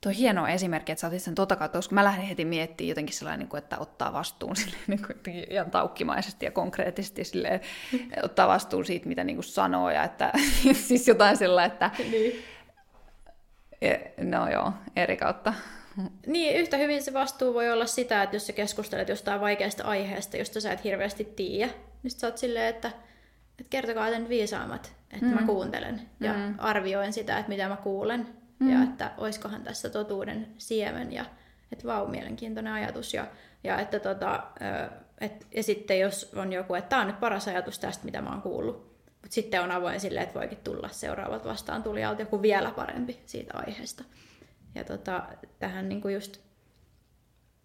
[0.00, 2.88] Tuo on hieno esimerkki, että sä otit sen tota kautta, koska mä lähdin heti miettimään
[2.88, 7.60] jotenkin sellainen, niin että ottaa vastuun sille, niin kuin, ihan taukkimaisesti ja konkreettisesti sille,
[8.22, 10.32] ottaa vastuun siitä, mitä niin kuin sanoo, ja että
[10.88, 12.44] siis jotain sellainen, että niin.
[14.30, 15.54] no joo, eri kautta.
[16.26, 20.36] Niin, yhtä hyvin se vastuu voi olla sitä, että jos sä keskustelet jostain vaikeasta aiheesta,
[20.36, 21.72] josta sä et hirveästi tiedä,
[22.02, 22.88] niin sä oot silleen, että,
[23.58, 25.34] että kertokaa sen viisaammat, että mm.
[25.34, 26.54] mä kuuntelen ja mm.
[26.58, 28.28] arvioin sitä, että mitä mä kuulen
[28.58, 28.72] mm.
[28.72, 31.24] ja että oiskohan tässä totuuden siemen ja
[31.72, 33.26] että vau, mielenkiintoinen ajatus ja,
[33.64, 34.46] ja että tota,
[35.20, 38.30] et, ja sitten jos on joku, että tämä on nyt paras ajatus tästä, mitä mä
[38.30, 38.76] oon kuullut,
[39.06, 43.58] mutta sitten on avoin sille, että voikin tulla seuraavat vastaan tulijalta joku vielä parempi siitä
[43.58, 44.04] aiheesta.
[44.74, 45.22] Ja tota,
[45.58, 46.40] tähän niinku just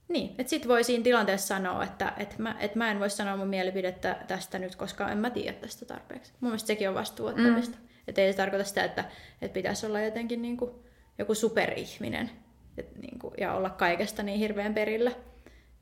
[0.07, 3.37] niin, että sitten voi siinä tilanteessa sanoa, että et mä, et mä en voi sanoa
[3.37, 6.33] mun mielipidettä tästä nyt, koska en mä tiedä tästä tarpeeksi.
[6.39, 7.77] Mun mielestä sekin on vastuuttamista.
[7.77, 7.87] Mm.
[8.11, 9.05] Että ei se tarkoita sitä, että,
[9.41, 10.71] että pitäisi olla jotenkin niin kuin
[11.17, 12.31] joku superihminen
[12.77, 15.11] et niin kuin, ja olla kaikesta niin hirveän perillä.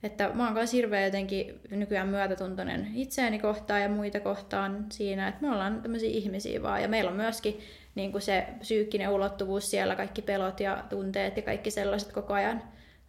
[0.03, 5.41] Että mä oon myös hirveän jotenkin nykyään myötätuntoinen itseäni kohtaan ja muita kohtaan siinä, että
[5.41, 6.81] me ollaan tämmöisiä ihmisiä vaan.
[6.81, 7.59] Ja meillä on myöskin
[7.95, 12.63] niin kuin se psyykkinen ulottuvuus siellä, kaikki pelot ja tunteet ja kaikki sellaiset koko ajan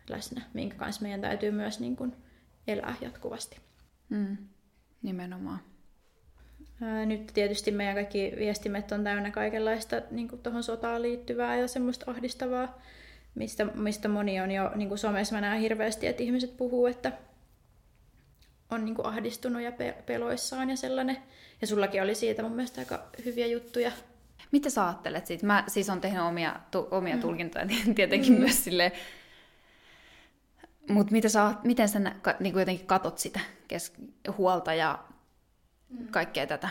[0.09, 2.17] läsnä, minkä kanssa meidän täytyy myös niin kuin
[2.67, 3.57] elää jatkuvasti.
[4.09, 4.37] Mm,
[5.03, 5.70] nimenomaan.
[7.07, 12.79] Nyt tietysti meidän kaikki viestimet on täynnä kaikenlaista niin tuohon sotaan liittyvää ja semmoista ahdistavaa,
[13.35, 17.13] mistä, mistä moni on jo niin kuin somessa mä näen hirveästi, että ihmiset puhuu, että
[18.71, 19.73] on niin kuin ahdistunut ja
[20.07, 21.17] peloissaan ja sellainen.
[21.61, 23.93] Ja sullakin oli siitä mun mielestä aika hyviä juttuja.
[24.53, 25.47] Mitä sä ajattelet siitä?
[25.47, 27.21] Mä siis on tehnyt omia, tu, omia mm.
[27.21, 28.39] tulkintoja tietenkin mm.
[28.39, 28.93] myös sille
[30.91, 31.99] mutta mitä sä, miten sä
[32.41, 33.93] niin kuin jotenkin katot sitä kes-
[34.39, 34.99] huolta ja
[35.91, 36.09] Mm.
[36.09, 36.69] kaikkea tätä.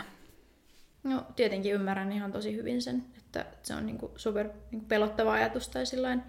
[1.02, 5.68] No tietenkin ymmärrän ihan tosi hyvin sen, että se on niinku super niinku pelottava ajatus
[5.68, 6.22] tai sillain.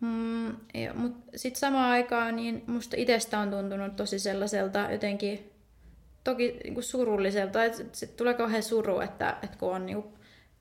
[0.00, 0.56] Mm,
[0.94, 5.50] mutta sitten samaan aikaan niin musta itsestä on tuntunut tosi sellaiselta jotenkin
[6.24, 10.18] toki niinku surulliselta, että se tulee kauhean suru, että, että kun on niinku,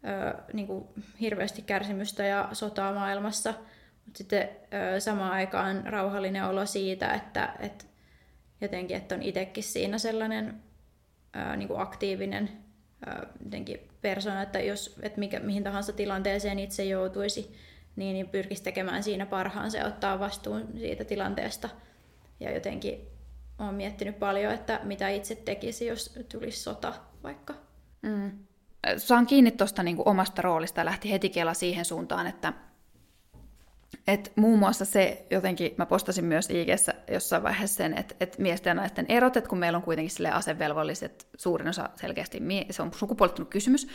[0.08, 3.54] ö, niinku hirveästi kärsimystä ja sotaa maailmassa,
[4.06, 4.50] mutta sitten
[4.96, 7.88] ö, samaan aikaan rauhallinen olo siitä, että et,
[8.62, 10.62] jotenkin, että on itsekin siinä sellainen
[11.36, 12.50] ää, niin kuin aktiivinen
[13.06, 13.28] ää,
[14.02, 17.56] persona, että jos et mikä, mihin tahansa tilanteeseen itse joutuisi,
[17.96, 21.70] niin, niin pyrkisi tekemään siinä parhaansa ja ottaa vastuun siitä tilanteesta
[22.40, 23.08] ja jotenkin
[23.60, 27.54] olen miettinyt paljon, että mitä itse tekisi, jos tulisi sota vaikka.
[28.02, 28.32] Mm.
[28.98, 32.54] Saan kiinni tuosta niin omasta roolista ja lähti heti kela siihen suuntaan, että
[34.08, 36.68] et muun muassa se jotenkin, mä postasin myös ig
[37.12, 40.32] jossain vaiheessa sen, että et miesten ja naisten erot, että kun meillä on kuitenkin sille
[40.32, 43.92] asevelvolliset, suurin osa selkeästi, mie- se on sukupuolittunut kysymys, mm.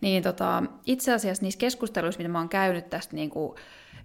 [0.00, 3.56] niin tota, itse asiassa niissä keskusteluissa, mitä mä oon käynyt tästä niin kuin,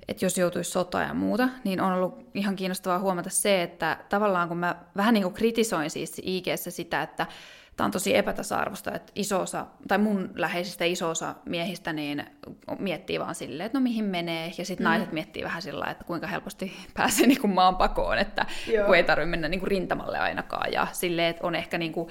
[0.07, 4.47] että jos joutuisi sotaan ja muuta, niin on ollut ihan kiinnostavaa huomata se, että tavallaan
[4.47, 7.27] kun mä vähän niin kuin kritisoin siis ig sitä, että
[7.77, 12.25] tämä on tosi epätasa-arvoista, että iso osa, tai mun läheisistä iso osa miehistä niin
[12.79, 14.89] miettii vaan silleen, että no mihin menee, ja sitten mm.
[14.89, 18.85] naiset miettii vähän sillä että kuinka helposti pääsee niin kuin maan pakoon, että Joo.
[18.85, 22.09] kun ei tarvitse mennä niin kuin rintamalle ainakaan, ja silleen, että on ehkä niin kuin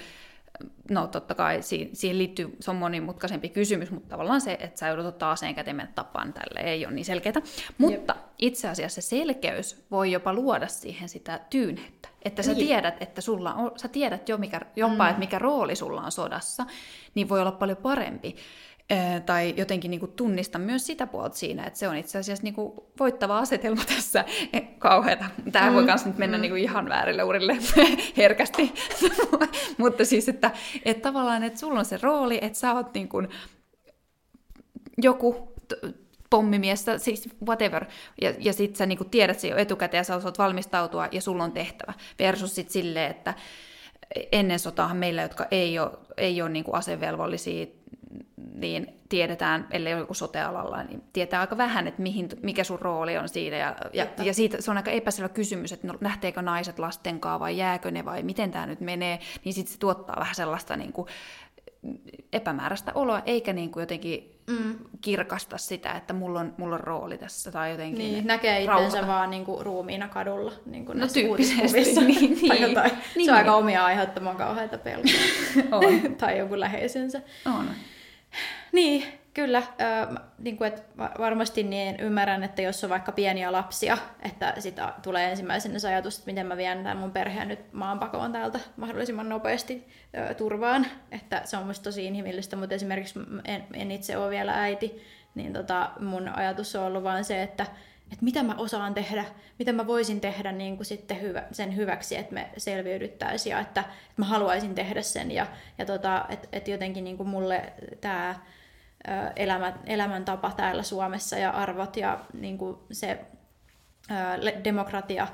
[0.90, 5.06] no totta kai siihen liittyy, se on monimutkaisempi kysymys, mutta tavallaan se, että sä joudut
[5.06, 7.42] ottaa aseen käteen mennä tapaan tälle, ei ole niin selkeää.
[7.78, 8.24] Mutta Jep.
[8.38, 12.08] itse asiassa se selkeys voi jopa luoda siihen sitä tyynettä.
[12.22, 12.66] Että sä niin.
[12.66, 15.08] tiedät, että sulla on, sä tiedät jo mikä, jopa, mm.
[15.08, 16.66] että mikä rooli sulla on sodassa,
[17.14, 18.36] niin voi olla paljon parempi
[19.26, 22.54] tai jotenkin niin kuin tunnista myös sitä puolta siinä, että se on itse asiassa niin
[22.54, 24.24] kuin voittava asetelma tässä.
[24.52, 25.24] E, kauheata.
[25.52, 26.42] Tämä mm, voi myös nyt mennä mm.
[26.42, 27.56] niin kuin ihan väärille urille
[28.16, 28.74] herkästi,
[29.78, 30.50] mutta siis, että,
[30.84, 33.28] että tavallaan, että sulla on se rooli, että sä oot niin kuin
[35.02, 35.54] joku
[36.30, 37.84] pommimies, siis whatever,
[38.22, 41.44] ja, ja sit sä niinku tiedät se jo etukäteen ja sä osaat valmistautua ja sulla
[41.44, 43.34] on tehtävä, versus sit silleen, että
[44.32, 47.66] ennen sotaahan meillä, jotka ei ole, ei ole niinku asevelvollisia,
[48.54, 53.18] niin tiedetään, ellei ole joku sotealalla, niin tietää aika vähän, että mihin, mikä sun rooli
[53.18, 53.56] on siinä.
[53.56, 57.58] Ja, ja, ja siitä se on aika epäselvä kysymys, että no, lähteekö naiset lastenkaan vai
[57.58, 61.08] jääkö ne vai miten tämä nyt menee, niin sitten se tuottaa vähän sellaista niin kuin,
[62.32, 64.74] epämääräistä oloa, eikä niin kuin jotenkin mm.
[65.00, 67.52] kirkasta sitä, että mulla on, mulla on rooli tässä.
[67.52, 70.52] Tai jotenkin niin, näkee itsensä vaan niin kuin ruumiina kadulla.
[70.66, 72.00] Niin kuin no tyyppisesti.
[72.00, 72.92] Niin, niin, tai jotain.
[73.16, 75.14] Niin, se on aika omia aiheuttamaan kauheita pelkoja.
[76.20, 77.22] tai joku läheisensä.
[77.46, 77.70] On.
[78.72, 79.58] Niin, kyllä.
[79.58, 80.08] Äh,
[80.38, 80.82] niin kuin, että
[81.18, 86.18] varmasti niin ymmärrän, että jos on vaikka pieniä lapsia, että sitä tulee ensimmäisenä se ajatus,
[86.18, 90.86] että miten mä vien tämän mun perheen nyt maanpakoon täältä mahdollisimman nopeasti äh, turvaan.
[91.10, 95.02] Että se on musta tosi inhimillistä, mutta esimerkiksi en, en itse ole vielä äiti,
[95.34, 97.66] niin tota, mun ajatus on ollut vaan se, että
[98.12, 99.24] että mitä mä osaan tehdä,
[99.58, 103.80] mitä mä voisin tehdä niin kuin sitten hyvä, sen hyväksi, että me selviydyttäisiin ja että,
[103.80, 105.46] että mä haluaisin tehdä sen ja,
[105.78, 108.34] ja tota, että, että jotenkin niin kuin mulle tämä
[109.36, 113.20] elämä, elämäntapa täällä Suomessa ja arvot ja niin kuin se
[114.64, 115.26] demokratia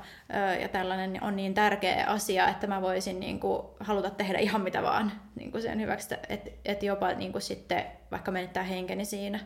[0.61, 4.81] ja tällainen on niin tärkeä asia, että mä voisin niin kuin, haluta tehdä ihan mitä
[4.81, 9.39] vaan niin kuin sen hyväksi, että et jopa niin kuin sitten vaikka menettää henkeni siinä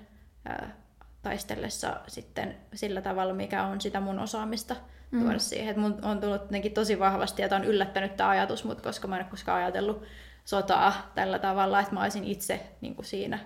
[1.23, 4.75] taistellessa sitten sillä tavalla, mikä on sitä mun osaamista
[5.11, 5.21] mm.
[5.21, 5.69] tuoda siihen.
[5.69, 6.41] Et mun on tullut
[6.73, 10.03] tosi vahvasti ja tämä on yllättänyt tämä ajatus, mutta koska mä en ole koskaan ajatellut
[10.45, 13.39] sotaa tällä tavalla, että mä olisin itse niin kuin siinä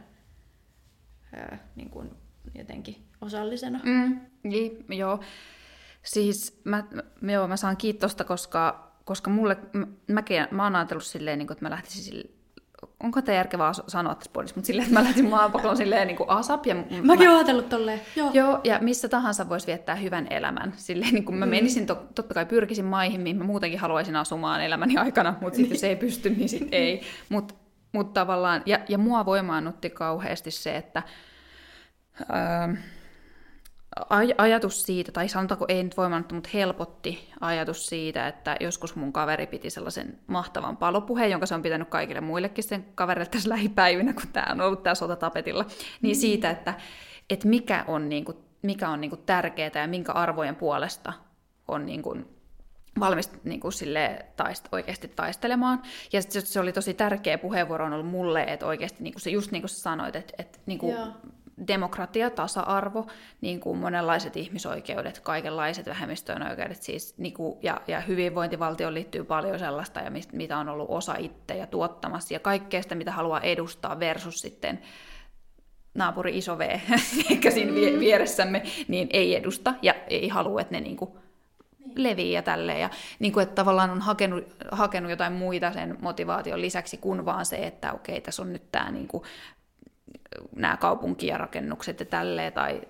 [1.76, 2.12] niin kuin
[2.58, 3.80] jotenkin osallisena.
[3.84, 5.20] Mm, niin, joo.
[6.04, 6.84] Siis mä,
[7.22, 11.56] joo, mä saan kiitosta, koska, koska mulle, mä, mäkin, mä oon ajatellut silleen, niin kuin,
[11.56, 12.30] että mä lähtisin sille,
[13.04, 16.30] onko tämä järkevää sanoa tässä puolissa, mutta silleen, että mä lähtin maanpakoon silleen niin kuin
[16.30, 16.66] asap.
[16.66, 18.32] Ja Mäkin mä, oon ajatellut tolleen, joo.
[18.34, 20.74] Joo, ja missä tahansa voisi viettää hyvän elämän.
[20.78, 21.50] Silleen niin kuin mä mm.
[21.50, 25.76] menisin, to, totta kai pyrkisin maihin, mihin mä muutenkin haluaisin asumaan elämäni aikana, mutta sitten
[25.76, 27.02] jos ei pysty, niin sitten ei.
[27.30, 27.54] Mutta
[27.96, 31.04] mut tavallaan, ja, ja mua voimaannutti kauheasti se, että
[32.22, 32.76] Öö,
[34.38, 39.48] ajatus siitä, tai sanotaanko ei nyt voimannut, mutta helpotti ajatus siitä, että joskus mun kaveri
[39.48, 44.32] piti sellaisen mahtavan palopuheen, jonka se on pitänyt kaikille muillekin sen kaverille tässä lähipäivinä, kun
[44.34, 45.66] tämä on ollut tämä sota tapetilla,
[46.02, 46.20] niin mm.
[46.20, 46.74] siitä, että,
[47.30, 51.14] että mikä on, niin kuin, mikä on niin kuin tärkeää ja minkä arvojen puolesta
[51.68, 52.35] on niin kuin,
[53.00, 55.82] valmis niin kuin sille taist, oikeasti taistelemaan.
[56.14, 59.30] Ja se, se oli tosi tärkeä puheenvuoro on ollut mulle, että oikeasti niin kuin se,
[59.30, 60.98] just niin kuin sä sanoit, että, että niin kuin,
[61.68, 63.08] demokratia, tasa-arvo,
[63.42, 69.60] niin kuin monenlaiset ihmisoikeudet, kaikenlaiset vähemmistöjen oikeudet siis, niin kuin, ja, ja hyvinvointivaltioon liittyy paljon
[69.60, 73.42] sellaista, ja mistä, mitä on ollut osa itse ja tuottamassa, ja kaikkea sitä, mitä haluaa
[73.42, 74.80] edustaa versus sitten
[75.94, 76.80] naapuri iso V,
[77.32, 78.00] ehkä siinä mm.
[78.00, 81.12] vieressämme, niin ei edusta ja ei halua, että ne niin kuin
[81.96, 82.82] levii ja tälleen.
[82.82, 82.90] Ja
[83.20, 87.56] niin kuin, että tavallaan on hakenut, hakenut jotain muita sen motivaation lisäksi kuin vaan se,
[87.56, 89.24] että okei, tässä on nyt tämä niin kuin
[90.56, 92.82] nämä kaupunki ja rakennukset ja tälleen, tai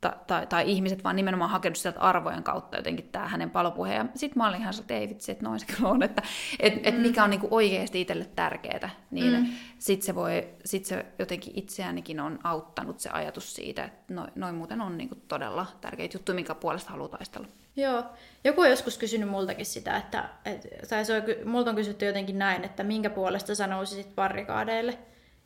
[0.00, 3.94] tai, tai, tai ihmiset vaan nimenomaan hakenut sieltä arvojen kautta jotenkin tämä hänen palopuhe.
[3.94, 6.22] Ja sitten mä olin ihan että ei vitsi, että noin se kyllä on, että
[6.60, 6.80] et, mm.
[6.84, 8.90] et mikä on niinku oikeasti itselle tärkeää.
[9.10, 9.46] Niin mm.
[9.78, 14.52] sitten se, voi, sit se jotenkin itseäänikin on auttanut se ajatus siitä, että noin noi
[14.52, 17.48] muuten on niinku todella tärkeitä juttuja, minkä puolesta haluaa taistella.
[17.80, 18.04] Joo.
[18.44, 22.38] Joku on joskus kysynyt multakin sitä, että, et, tai se on, multa on kysytty jotenkin
[22.38, 24.98] näin, että minkä puolesta sä nousisit barrikaadeille.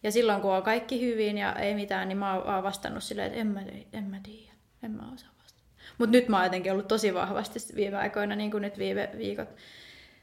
[0.03, 3.41] Ja silloin kun on kaikki hyvin ja ei mitään, niin mä oon vastannut silleen, että
[3.41, 3.61] en mä,
[3.93, 5.67] en mä tiedä, en mä osaa vastata.
[5.99, 9.49] Mutta nyt mä oon jotenkin ollut tosi vahvasti viime aikoina, niin kuin nyt viime viikot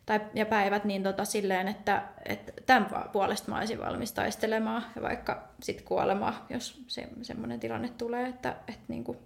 [0.06, 5.02] tai, ja päivät, niin tota, silleen, että, että tämän puolesta mä olisin valmis taistelemaan ja
[5.02, 9.18] vaikka sitten kuolemaa, jos se, semmoinen tilanne tulee, että, että niin kuin,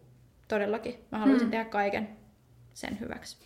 [0.48, 1.52] todellakin mä haluaisin hmm.
[1.52, 2.25] tehdä kaiken
[2.76, 3.38] sen hyväksi.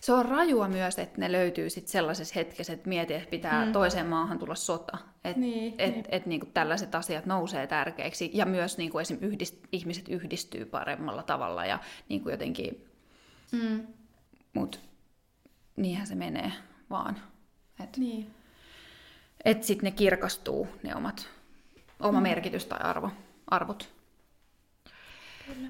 [0.00, 3.72] Se on rajua myös, että ne löytyy sit sellaisessa hetkessä, että mieti, että pitää mm.
[3.72, 4.98] toiseen maahan tulla sota.
[5.24, 6.04] Että niin, et, niin.
[6.08, 8.30] et, niinku tällaiset asiat nousee tärkeiksi.
[8.34, 9.18] Ja myös niinku esim.
[9.20, 11.78] Yhdist, ihmiset yhdistyy paremmalla tavalla ja
[12.08, 12.84] niinku jotenkin...
[13.52, 13.86] Mm.
[14.52, 14.80] Mut
[15.76, 16.52] niinhän se menee
[16.90, 17.20] vaan.
[17.84, 18.30] Että niin.
[19.44, 21.28] et sitten ne kirkastuu, ne omat,
[22.00, 22.22] oma mm.
[22.22, 23.10] merkitys tai arvo,
[23.46, 23.92] arvot.
[25.46, 25.68] Kyllä.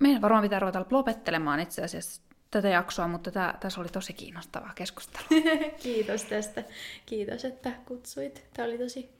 [0.00, 4.72] Meidän varmaan pitää ruveta lopettelemaan itse asiassa tätä jaksoa, mutta tämä, tässä oli tosi kiinnostavaa
[4.74, 5.28] keskustelua.
[5.82, 6.64] Kiitos tästä.
[7.06, 8.44] Kiitos, että kutsuit.
[8.54, 9.10] Tämä oli tosi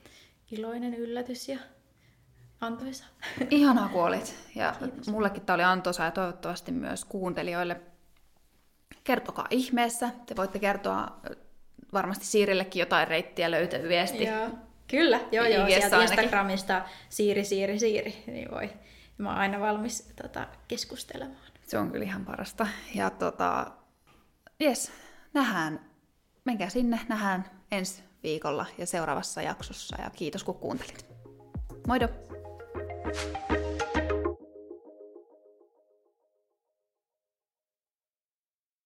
[0.50, 1.58] iloinen yllätys ja
[2.60, 3.04] antoisa.
[3.50, 4.34] Ihanaa kun olit.
[4.54, 5.08] Ja Kiitos.
[5.08, 7.80] mullekin tämä oli antoisa ja toivottavasti myös kuuntelijoille.
[9.04, 10.10] Kertokaa ihmeessä.
[10.26, 11.20] Te voitte kertoa
[11.92, 14.24] varmasti Siirillekin jotain reittiä löytyy viesti.
[14.24, 14.50] Joo.
[14.86, 18.70] Kyllä, joo joo, sieltä Instagramista Siiri, Siiri, Siiri, niin voi.
[19.18, 21.48] Mä oon aina valmis tota, keskustelemaan.
[21.68, 22.66] Se on kyllä ihan parasta.
[22.94, 23.72] Ja tota,
[24.62, 24.92] yes,
[25.34, 25.90] nähdään,
[26.44, 30.02] menkää sinne, nähdään ensi viikolla ja seuraavassa jaksossa.
[30.02, 31.06] Ja kiitos kun kuuntelit.
[31.86, 32.08] Moido!
[33.08, 33.67] thank you